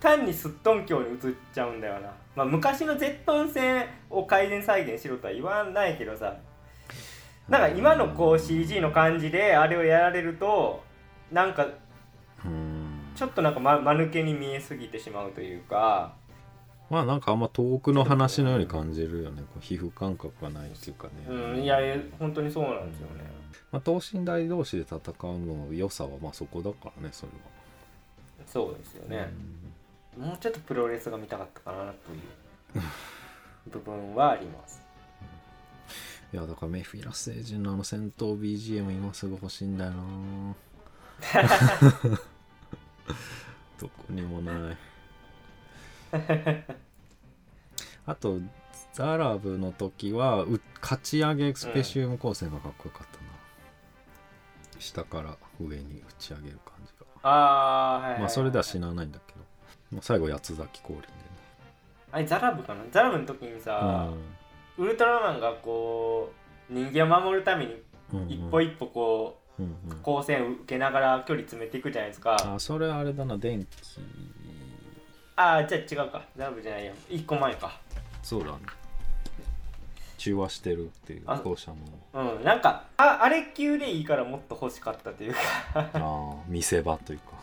[0.03, 6.35] 単にすっとんきょうに移っちゃうんだよな、まあ、昔のゼットン戦を改善再現しろとは言わないけどさ。
[7.49, 10.81] なんか今のこう CG の感じであれをやられると
[11.31, 11.67] なんか
[12.45, 13.01] うん。
[13.15, 16.13] ちょっとなんかま間抜けに見えすぎてしまうというか。
[16.89, 19.43] まあなんかあんま遠くの話のように感じるよね。
[19.59, 23.23] 皮膚感覚がないっていうかね、うんいやいや本当にそうなんですよね。
[23.71, 27.37] まあ、等身大同士で戦うの良さはまあそこだからねそれは、
[28.45, 29.31] そうですよね、
[30.17, 32.17] もうちょっとプロレスが見たかったかなとい
[32.79, 32.81] う
[33.71, 34.81] 部分はあります。
[36.33, 40.55] いやだからメフィラス星人のあの戦闘 BGM 今すぐ欲しいんだよな。
[43.79, 44.77] どこにもない。
[48.05, 48.39] あと
[48.93, 53.23] ザラブの時はう勝ち上げスペシウム光線がかっこよかったな、
[54.79, 57.05] 下から上に打ち上げる感じが。
[57.23, 59.32] ああはいはいはい、まあそれでは死なないんだけ。
[59.32, 59.32] ど、
[59.93, 61.13] まあ、最後八つ咲き降臨でね。
[62.11, 62.83] あれザラブかな？
[62.91, 64.09] ザラブの時にさ、
[64.77, 66.31] ウルトラマンがこ
[66.69, 67.81] う人間を守るために
[68.27, 69.97] 一歩一歩こう、うんうん。
[69.99, 72.37] 光線を受けながら距離詰めていくじゃないですか。
[72.55, 73.37] あそれあれだな。
[73.37, 73.67] 電気。
[75.35, 76.23] ああじゃあ違うか。
[76.35, 76.93] ザラブじゃないや。
[77.09, 77.79] 一個前か。
[78.23, 78.57] そうだね。
[80.17, 81.71] 中和してるっていうあ校舎
[82.13, 82.37] の。
[82.37, 82.43] うん。
[82.43, 85.39] なんかああれ級でいいからもっと欲しかったというか。
[85.75, 87.33] あー見せ場というか。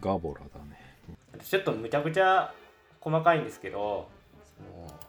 [0.00, 0.87] ガボラだね
[1.42, 2.52] ちょっとむちゃくちゃ
[3.00, 4.08] 細かいんですけど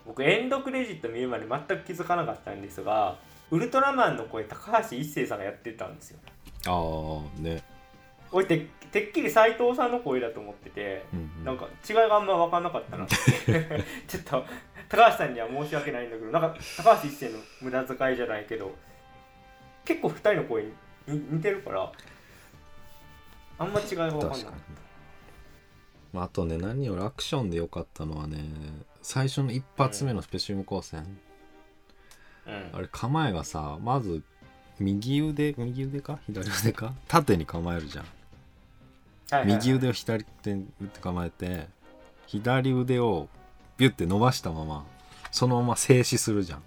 [0.05, 3.17] 僕エンドクレジット見るまで全く気づかなかったんですが
[3.51, 6.19] ウルトラマンの声高橋一生さんがやってたんですよ。
[6.67, 7.63] ああね。
[8.31, 11.43] 俺ててっきり斎藤さんの声だと思っててうんうん。
[11.45, 13.15] なんか違いがあんま分かんなかったなって。
[14.07, 14.45] ちょっと
[14.89, 18.71] 高橋さんには申し訳ないんだけどなんか高橋一生の無駄遣いじゃないけど
[19.85, 20.73] 結構2人の声に
[21.07, 21.91] に似てるから
[23.57, 24.45] あんま違いが分かんなかに
[26.13, 28.43] まあ、あとね何よりアクションで良かったのはね
[29.01, 31.05] 最初の一発目のスペシウム光線、
[32.47, 32.69] うん。
[32.73, 34.23] あれ構えがさまず
[34.79, 36.19] 右腕右腕か？
[36.25, 36.93] 左腕か？
[37.07, 38.05] 縦に構えるじゃん。
[38.05, 39.57] はいはいはい。
[39.57, 40.67] 右腕を左手に
[41.01, 41.67] 構えて
[42.27, 43.27] 左腕を
[43.77, 44.85] ビュッて伸ばしたまま
[45.31, 46.63] そのまま静止するじゃん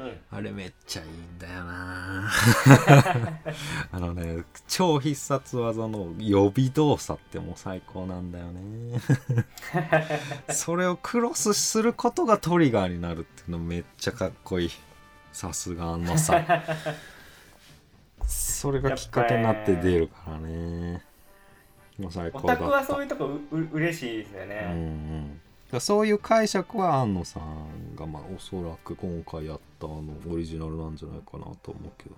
[0.00, 0.20] うん。
[0.30, 2.30] あれめっちゃいいんだよな。
[3.92, 9.00] あのね超必殺技の予備動作ってもう最高なんだよね。
[10.50, 14.70] それをクロスすることがトリガーになるっていうのめっちゃかっこいい。
[15.32, 16.42] さすがあのさ。
[18.26, 21.02] それがきっかけになって出るからね。
[21.98, 22.62] もう最オ高だった。
[22.62, 25.40] タクはそういうとこうう嬉しいですようんうね、ん、
[25.78, 32.16] そういう解釈は安野さんがまあおそらく今回やったあのオリジナルなんじゃないかなと思うけど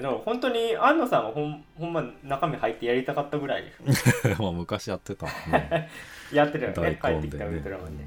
[0.00, 3.64] でも本当に安野さんはほんほんま中身入ってやりたかったぐらい
[4.38, 5.90] まあ昔やってたね。
[6.32, 6.98] やってるよ大ね。
[7.02, 8.04] 帰ってきたウルトラマンで、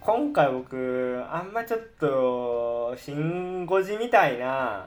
[0.00, 4.86] 今回僕あんまちょっとシン・ゴジみたいな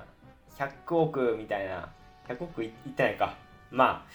[0.57, 1.89] 100億みたいな
[2.27, 3.35] 100億いいってないか。
[3.71, 4.05] ま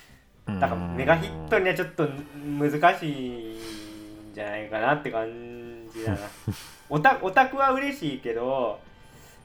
[0.46, 0.60] あうん。
[0.60, 3.58] だからメガヒットにはちょっと難しいん
[4.39, 5.26] じゃないかなって感
[5.93, 6.18] じだな。
[6.89, 8.80] オタオタクは嬉しいけど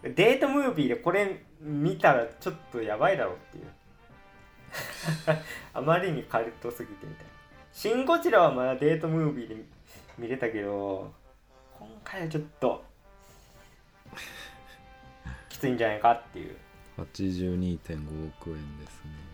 [0.03, 3.73] デートムービーでこれ見たらちょっとやばいだろうっていう。
[5.73, 7.31] あまりにカルトすぎてみたいな。
[7.71, 9.55] シン・ゴジラはまだデートムービーで
[10.19, 11.11] 見れたけど
[11.79, 12.85] 今回はちょっと
[15.49, 16.55] きついんじゃないかっていう。
[16.97, 19.32] 82.5億円ですね。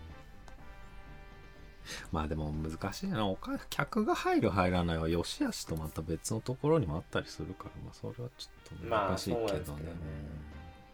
[2.12, 3.26] まあでも難しいな。
[3.26, 9.84] お金客が入る入らないは良し悪しとまた別のところにもあったりするからまあそれはちょっと難しいけどね,、まあね。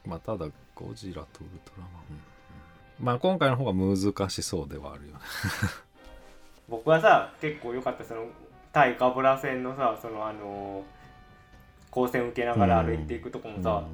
[0.07, 3.05] まあただゴジラとウルトラマン、うん。
[3.05, 5.21] まあ今回の方が難しそうではあるよね。
[6.69, 8.27] 僕はさ結構良かったその
[8.73, 10.85] 対ガブラ戦のさそのあの
[11.87, 13.85] 光線受けながら歩いていくとこもさ、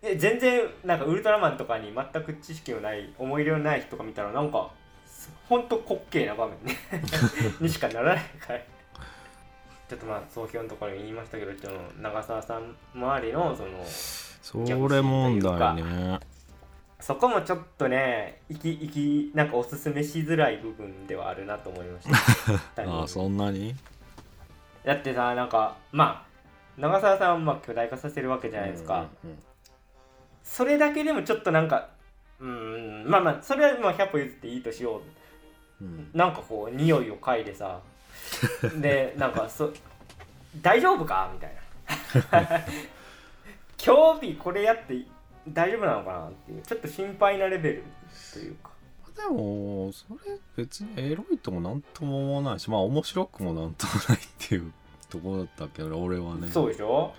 [0.00, 4.70] え全然なんかウルトラマンとかに全く知識のない思い入れのない人が見たらなんか
[5.52, 6.78] ほんと滑稽な場面ね。
[7.60, 11.52] にしかならないからちょっとまあ総評のところに言いましたけど
[12.00, 16.18] 長澤さん周りのそのそれ問題ね。
[16.98, 22.08] そこもちょっとねいきいきなんかおすすめしづらい部分ではあるなと思いまし
[22.76, 22.82] た。
[22.88, 23.74] ああそんなに？
[24.84, 29.38] だってさなんかまあ長澤さんはまあ巨大化させるわけじゃないですか、うんうん
[30.44, 31.90] それだけでもちょっとなんか
[32.40, 35.02] うーんまあまあそれはまあ100歩譲っていいとしよう
[35.82, 36.10] うん。
[36.14, 37.80] なんかこう匂いを嗅いでさ。
[38.80, 39.70] でなんかそ
[40.62, 41.30] 大丈夫か？
[41.34, 41.54] みたい
[42.30, 42.60] な。
[43.84, 45.04] 今日日これやって
[45.48, 47.84] 大丈夫なのかなっていうちょっと心配なレベル
[48.32, 48.70] というか。
[49.16, 54.72] でもそれ別にエロいともなんとも思わないしまあ面白くもなんともないっていう
[55.10, 56.48] ところだったけど俺はね。
[56.50, 57.12] そうでしょ、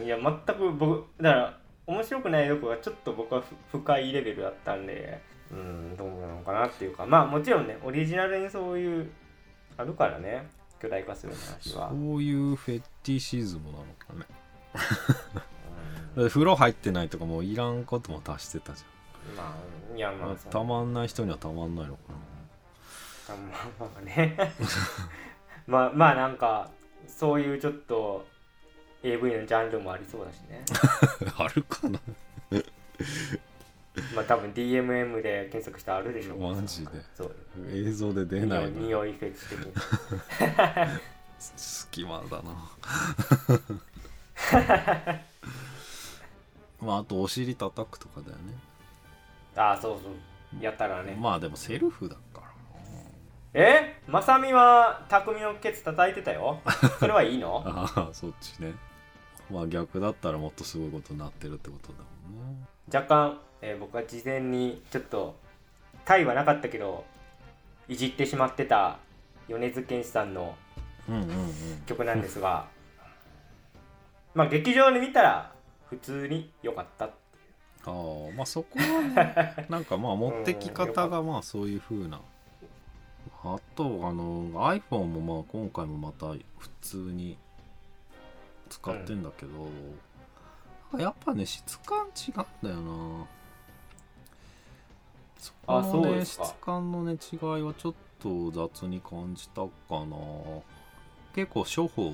[0.00, 5.20] うん、いや全く僕だから面白くないとこがちょっと僕はふ深いレベルだったんで
[5.52, 9.10] うんどうなのかなっていうかまあもちろんねオリジナルにそういう
[9.76, 10.46] あるからね
[10.80, 11.90] 巨大化する話は。
[11.90, 14.26] そういうフェティシズムなのかね。
[16.28, 18.82] 風呂入ってないとかもういらんことも足してたじ
[19.36, 19.54] ま
[19.94, 22.00] あいやゃん、まあたまんない人にはたまんないのか
[23.28, 23.36] まあ
[23.78, 24.36] まあね。
[25.66, 26.70] まあまあなんか
[27.06, 28.26] そういうちょっと
[29.02, 30.64] AV のジャンルもありそうだしね。
[31.26, 32.00] な あるかな
[34.14, 36.92] まあ多分 DMM で検索したらあるでしょマジで。
[37.14, 37.34] そう。
[37.72, 39.72] 映像で出ないの匂いフェチ的に。
[41.38, 42.52] 隙間だな。
[46.80, 48.54] まああとお尻叩くとかだよね。
[49.56, 50.62] ああそうそう。
[50.62, 52.48] やったらね、まあでもセルフだから
[53.54, 54.00] え？
[54.06, 56.60] まさみは匠のケツ叩いてたよ。
[57.00, 57.62] それはいいの？
[57.64, 58.72] なああそっちね。
[59.50, 62.64] まあ逆だったらもっとすごいことになってるってことだもんね。
[62.92, 65.36] 若干、えー僕は事前にちょっと
[66.04, 67.04] タイはなかったけど
[67.88, 68.98] いじってしまってた
[69.48, 70.54] 米津玄師さんの
[71.08, 71.28] うんうんうん。
[71.86, 72.66] 曲なんですが
[74.34, 75.52] まあ劇場で見たら
[75.88, 77.10] 普通に良かったあ
[77.86, 77.92] あ
[78.36, 82.20] まあそこはね なんかまあ持ってき方がまあそういう風な。
[83.44, 86.26] あとあの iPhone もまあ今回もまた
[86.58, 87.38] 普通に
[88.68, 93.26] 使ってんだけど、やっぱね質感違うんだよな
[95.38, 100.16] そこあのね質感のね違いはちょっと雑に感じたかな。
[101.34, 102.12] 結構処方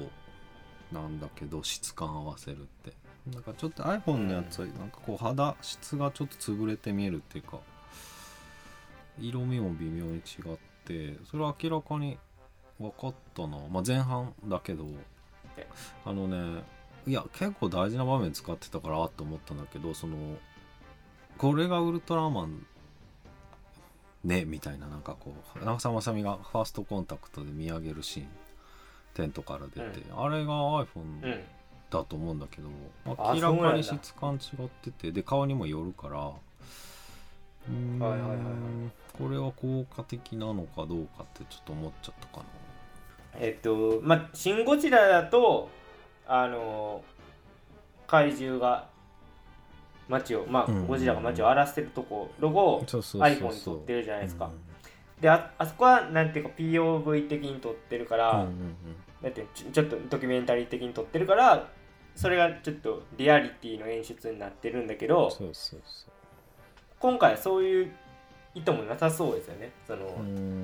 [0.93, 2.93] なんだけど質感合わせるって。
[3.33, 7.59] なんかちょっと iPhone のやつはなんかこう肌質がちょっと潰れて見えるっていうか。
[9.19, 10.23] 色味も微妙に違っ
[10.85, 12.19] てそれは明らかに
[12.81, 14.87] 分かったな、まあ、前半だけど。
[15.57, 15.67] え
[16.05, 16.63] あのね
[17.07, 20.17] いや結構大事な場面使ってたからあって思ったんだけどその
[21.37, 22.67] これがウルトラマン
[24.25, 28.27] ねみたいななんかこう長澤まさみがファーストコンタクトで見上げるシーン
[29.15, 30.87] テントから出て、あれが iPhone
[31.23, 31.41] うん。
[31.91, 32.69] だと思うんだけど、
[33.07, 38.45] あ明らかに質感違っててで顔にもよるからうーんはいはいはいはい。
[39.17, 42.45] これは効果的なのかどうかってちょっと思っちゃったかな。
[43.41, 45.69] えっとまあ「シン・ゴジラ」だと
[46.27, 47.05] あの
[48.09, 48.89] 怪獣が
[50.09, 54.51] 街をまあ、うんゴジラが街を荒らしてるところをそうそう iPhone に撮ってるじゃないですか、
[55.21, 58.47] でああそこはなんていうか POV 的に撮ってるから、
[59.23, 61.69] だってちょっとドキュメンタリー的に撮ってるから
[62.15, 66.07] それがちょっとリアリティの演出になってるんだけどそうそうそ
[67.01, 67.93] 今回はそういう
[68.55, 69.73] 意図もなさそうですよね。
[69.87, 70.07] その、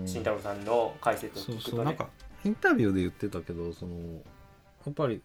[0.07, 1.77] 慎太郎さんの解説をそう聞くとね。
[1.77, 2.09] そうなんか
[2.45, 3.97] インタビューで言ってたけどその
[4.87, 5.21] やっぱり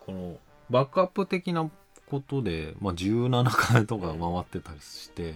[0.00, 0.36] この
[0.70, 1.68] バックアップ的な
[2.10, 5.34] ことで、まあ、17回とか回ってたりして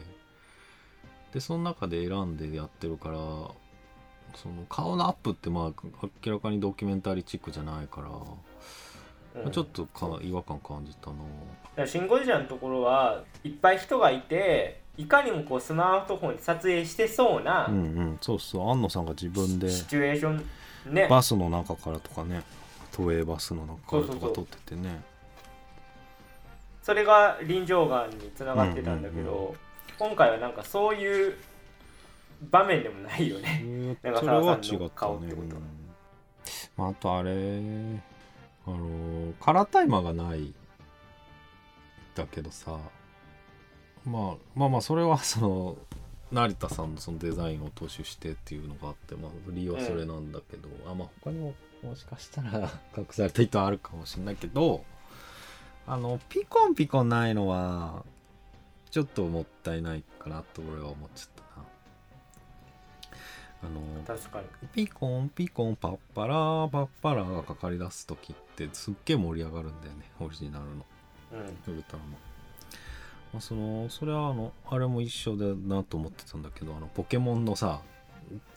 [1.33, 3.19] でその中で選んでやってるから
[4.37, 5.83] その顔のアップってまあ
[6.25, 9.51] 明らかにドキュメンタリーチックじゃないから、うん。
[9.51, 11.11] ちょっとか違和感感じた
[11.77, 11.87] な。
[11.87, 18.19] シン・ゴジラのところはいっぱい人がいていかにもこうスマートフォンで撮影してそうなうんうん。
[18.21, 18.71] そうそう。
[18.71, 20.45] 安野さんが自分でシチュエーション
[20.95, 21.09] ね。
[21.09, 22.43] バスの中からとかね
[22.93, 25.03] 都営バスの中からとか撮っててね
[26.91, 29.57] それが臨場眼につながってたんだけど、うんうん
[30.01, 31.37] 今回はなんかそういう
[32.51, 33.61] 場面でもないよね。
[33.63, 33.87] うん。
[34.03, 35.63] なんかそれは澤さんの違ったね顔ってことうん
[36.75, 37.61] まあ、あとあれ
[38.67, 40.55] あのカラータイマーがない
[42.15, 42.79] だけどさ、
[44.07, 45.77] まあ、まあまあそれはその
[46.33, 54.83] 成田さんのそのデザインを踏襲してっていうのがあって、まあ、理由はそれなんだけど、あまあ他にももしかしたら隠された意図あるかもしれないけど
[55.87, 58.05] あのピコンピコンないのは
[58.91, 61.67] ちょっともったいないかなと俺は思っちゃったな。
[63.63, 64.69] あの確かに。
[64.69, 70.87] ピコンピコンパッパラーパッパラーがかかり出す時ってすっげえ盛り上がるんだよねオリジナルの
[71.33, 71.73] うん。
[71.73, 72.19] ウルトラマン、ま
[73.39, 77.81] あ、そのそれはあのあれも一緒だなと思ってたんだけどあのポケモンのさ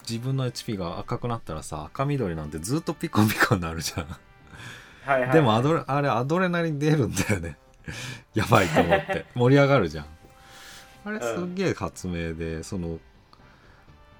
[0.08, 4.06] 自分の HP が赤くなったらさ赤緑なんてずっとピコンピコンになるじゃん
[5.04, 5.30] はいはい。
[5.32, 7.56] でもアドレあれアドレナリン出るんだよね。
[8.34, 9.26] やばいと思って。
[9.34, 10.06] 盛り上がるじゃん。
[11.04, 12.98] あれすっげえ発明で、その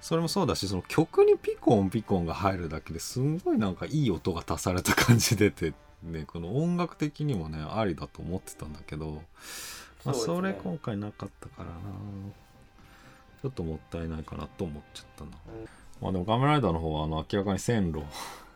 [0.01, 5.73] それもそうだしその曲にピコンピコンが入るだけですんごいなんかいい音が足された感じ出て
[6.03, 9.23] ねこの音楽的にもねありだと思ってたんだけど、
[10.03, 11.71] まあ、それ今回なかったからな。
[13.41, 15.69] ちょっともったいないかなと思っちゃったな、うん
[16.01, 18.03] まあでも仮面ライダーの方はあの明らかに線路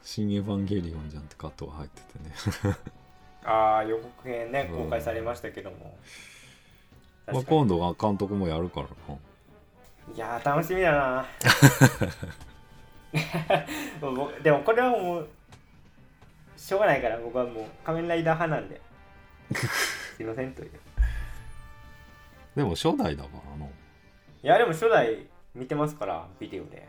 [0.02, 2.76] 新エヴァンゲリオンじゃんってカットが入っててね
[3.44, 5.98] ああ、予告編ね、うん公開されましたけども。
[7.28, 8.94] まあ、確かに今度は監督もやるからな
[10.16, 11.26] いやー、楽しみだな。
[14.44, 15.30] でもこれはもう、
[16.58, 18.82] しょうがないから、僕はもう仮面ライダー派なんで。
[20.18, 20.72] すいませんという。
[22.56, 23.70] でも初代だからない
[24.42, 26.88] や、でも初代見てますから、ビデオで。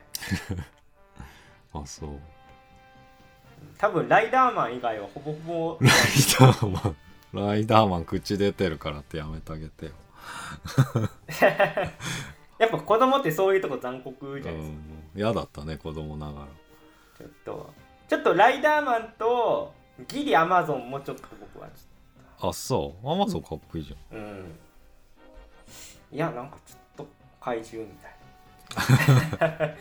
[1.73, 2.21] あそう
[3.79, 6.97] 多分ライダーマン以外はほぼほぼライダーマン
[7.33, 9.93] ライダーマン口出てるからってやめてあげてよ。
[12.59, 16.47] やっぱ子供ってそういうとこ残酷うじゃないですか、ん嫌だったね子供ながら。
[17.19, 17.73] ちょっと
[18.09, 19.73] ちょっとライダーマンと
[20.09, 21.71] ギリアマゾンもちょっと僕はち
[22.43, 23.09] あそう。
[23.09, 24.19] アマゾンかっこいいじゃん。
[24.19, 24.59] ょっとうん。
[26.13, 27.07] いやなんかちょっと
[27.41, 29.75] 怪獣みたいな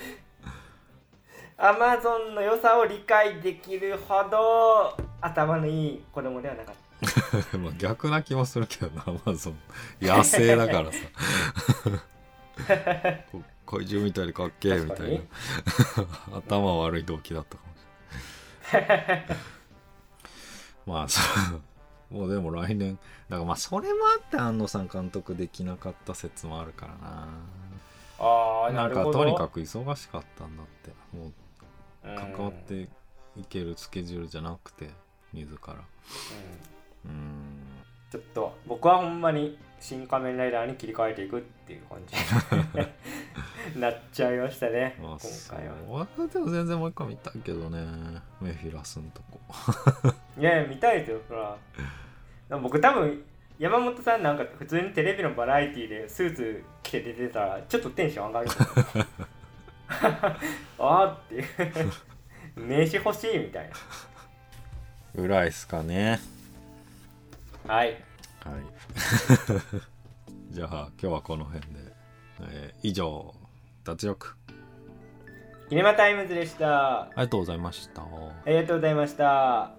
[1.61, 6.75] アマゾンの良さを理解できるほど頭のいい子供ではなかっ
[7.51, 7.57] た。
[7.59, 9.59] まあ逆な気もするけどなアマゾン
[10.01, 10.97] 野生だからさ。
[13.65, 15.19] こ怪獣みたいでかっけえみたい
[16.31, 16.37] な。
[16.37, 17.73] 頭悪い動機だったかも
[18.69, 19.25] しれない。
[20.87, 21.21] まあそ
[22.11, 22.97] うもうでも来年。
[23.27, 27.27] だからまあそれもあって安野さん監督できなかった説もあるからな。
[28.17, 30.91] ああなかなんるほどとにかく忙しかったんだって。
[31.13, 31.33] もううん
[32.03, 32.87] 関わって
[33.35, 34.89] いけるスケジュールじゃなくて
[35.33, 35.73] 自ら。
[37.05, 37.11] うん。
[37.11, 37.59] うん。
[38.11, 42.15] ちょっと僕はほんまに新仮面ライダーに切り替えていくっていう感じ。
[43.75, 45.17] に なっちゃいましたね今
[45.49, 46.07] 回は。
[46.17, 47.85] 俺でも全然もう一回見たいけどね
[48.41, 49.39] メフィラスのとこ。
[50.39, 53.23] いやいや見たいですよほら僕多分
[53.59, 58.47] 山本さんなんか普通にテレビのバラエティでスーツ着て出てたらちょっとテンション上がる
[60.79, 61.35] あーって。
[61.35, 61.91] いう
[62.55, 63.69] 名刺欲しいみたい
[65.15, 66.19] ぐらいっすかね。
[67.65, 67.87] なはい。
[67.87, 67.97] はい。
[70.51, 71.67] じゃあ今日はこの辺で、
[72.41, 73.33] えー以上
[73.83, 74.35] 脱力。
[75.69, 77.01] キネマタイムズでした。
[77.01, 78.01] ありがとうございました。
[78.01, 78.05] あ
[78.47, 79.78] りがとうございました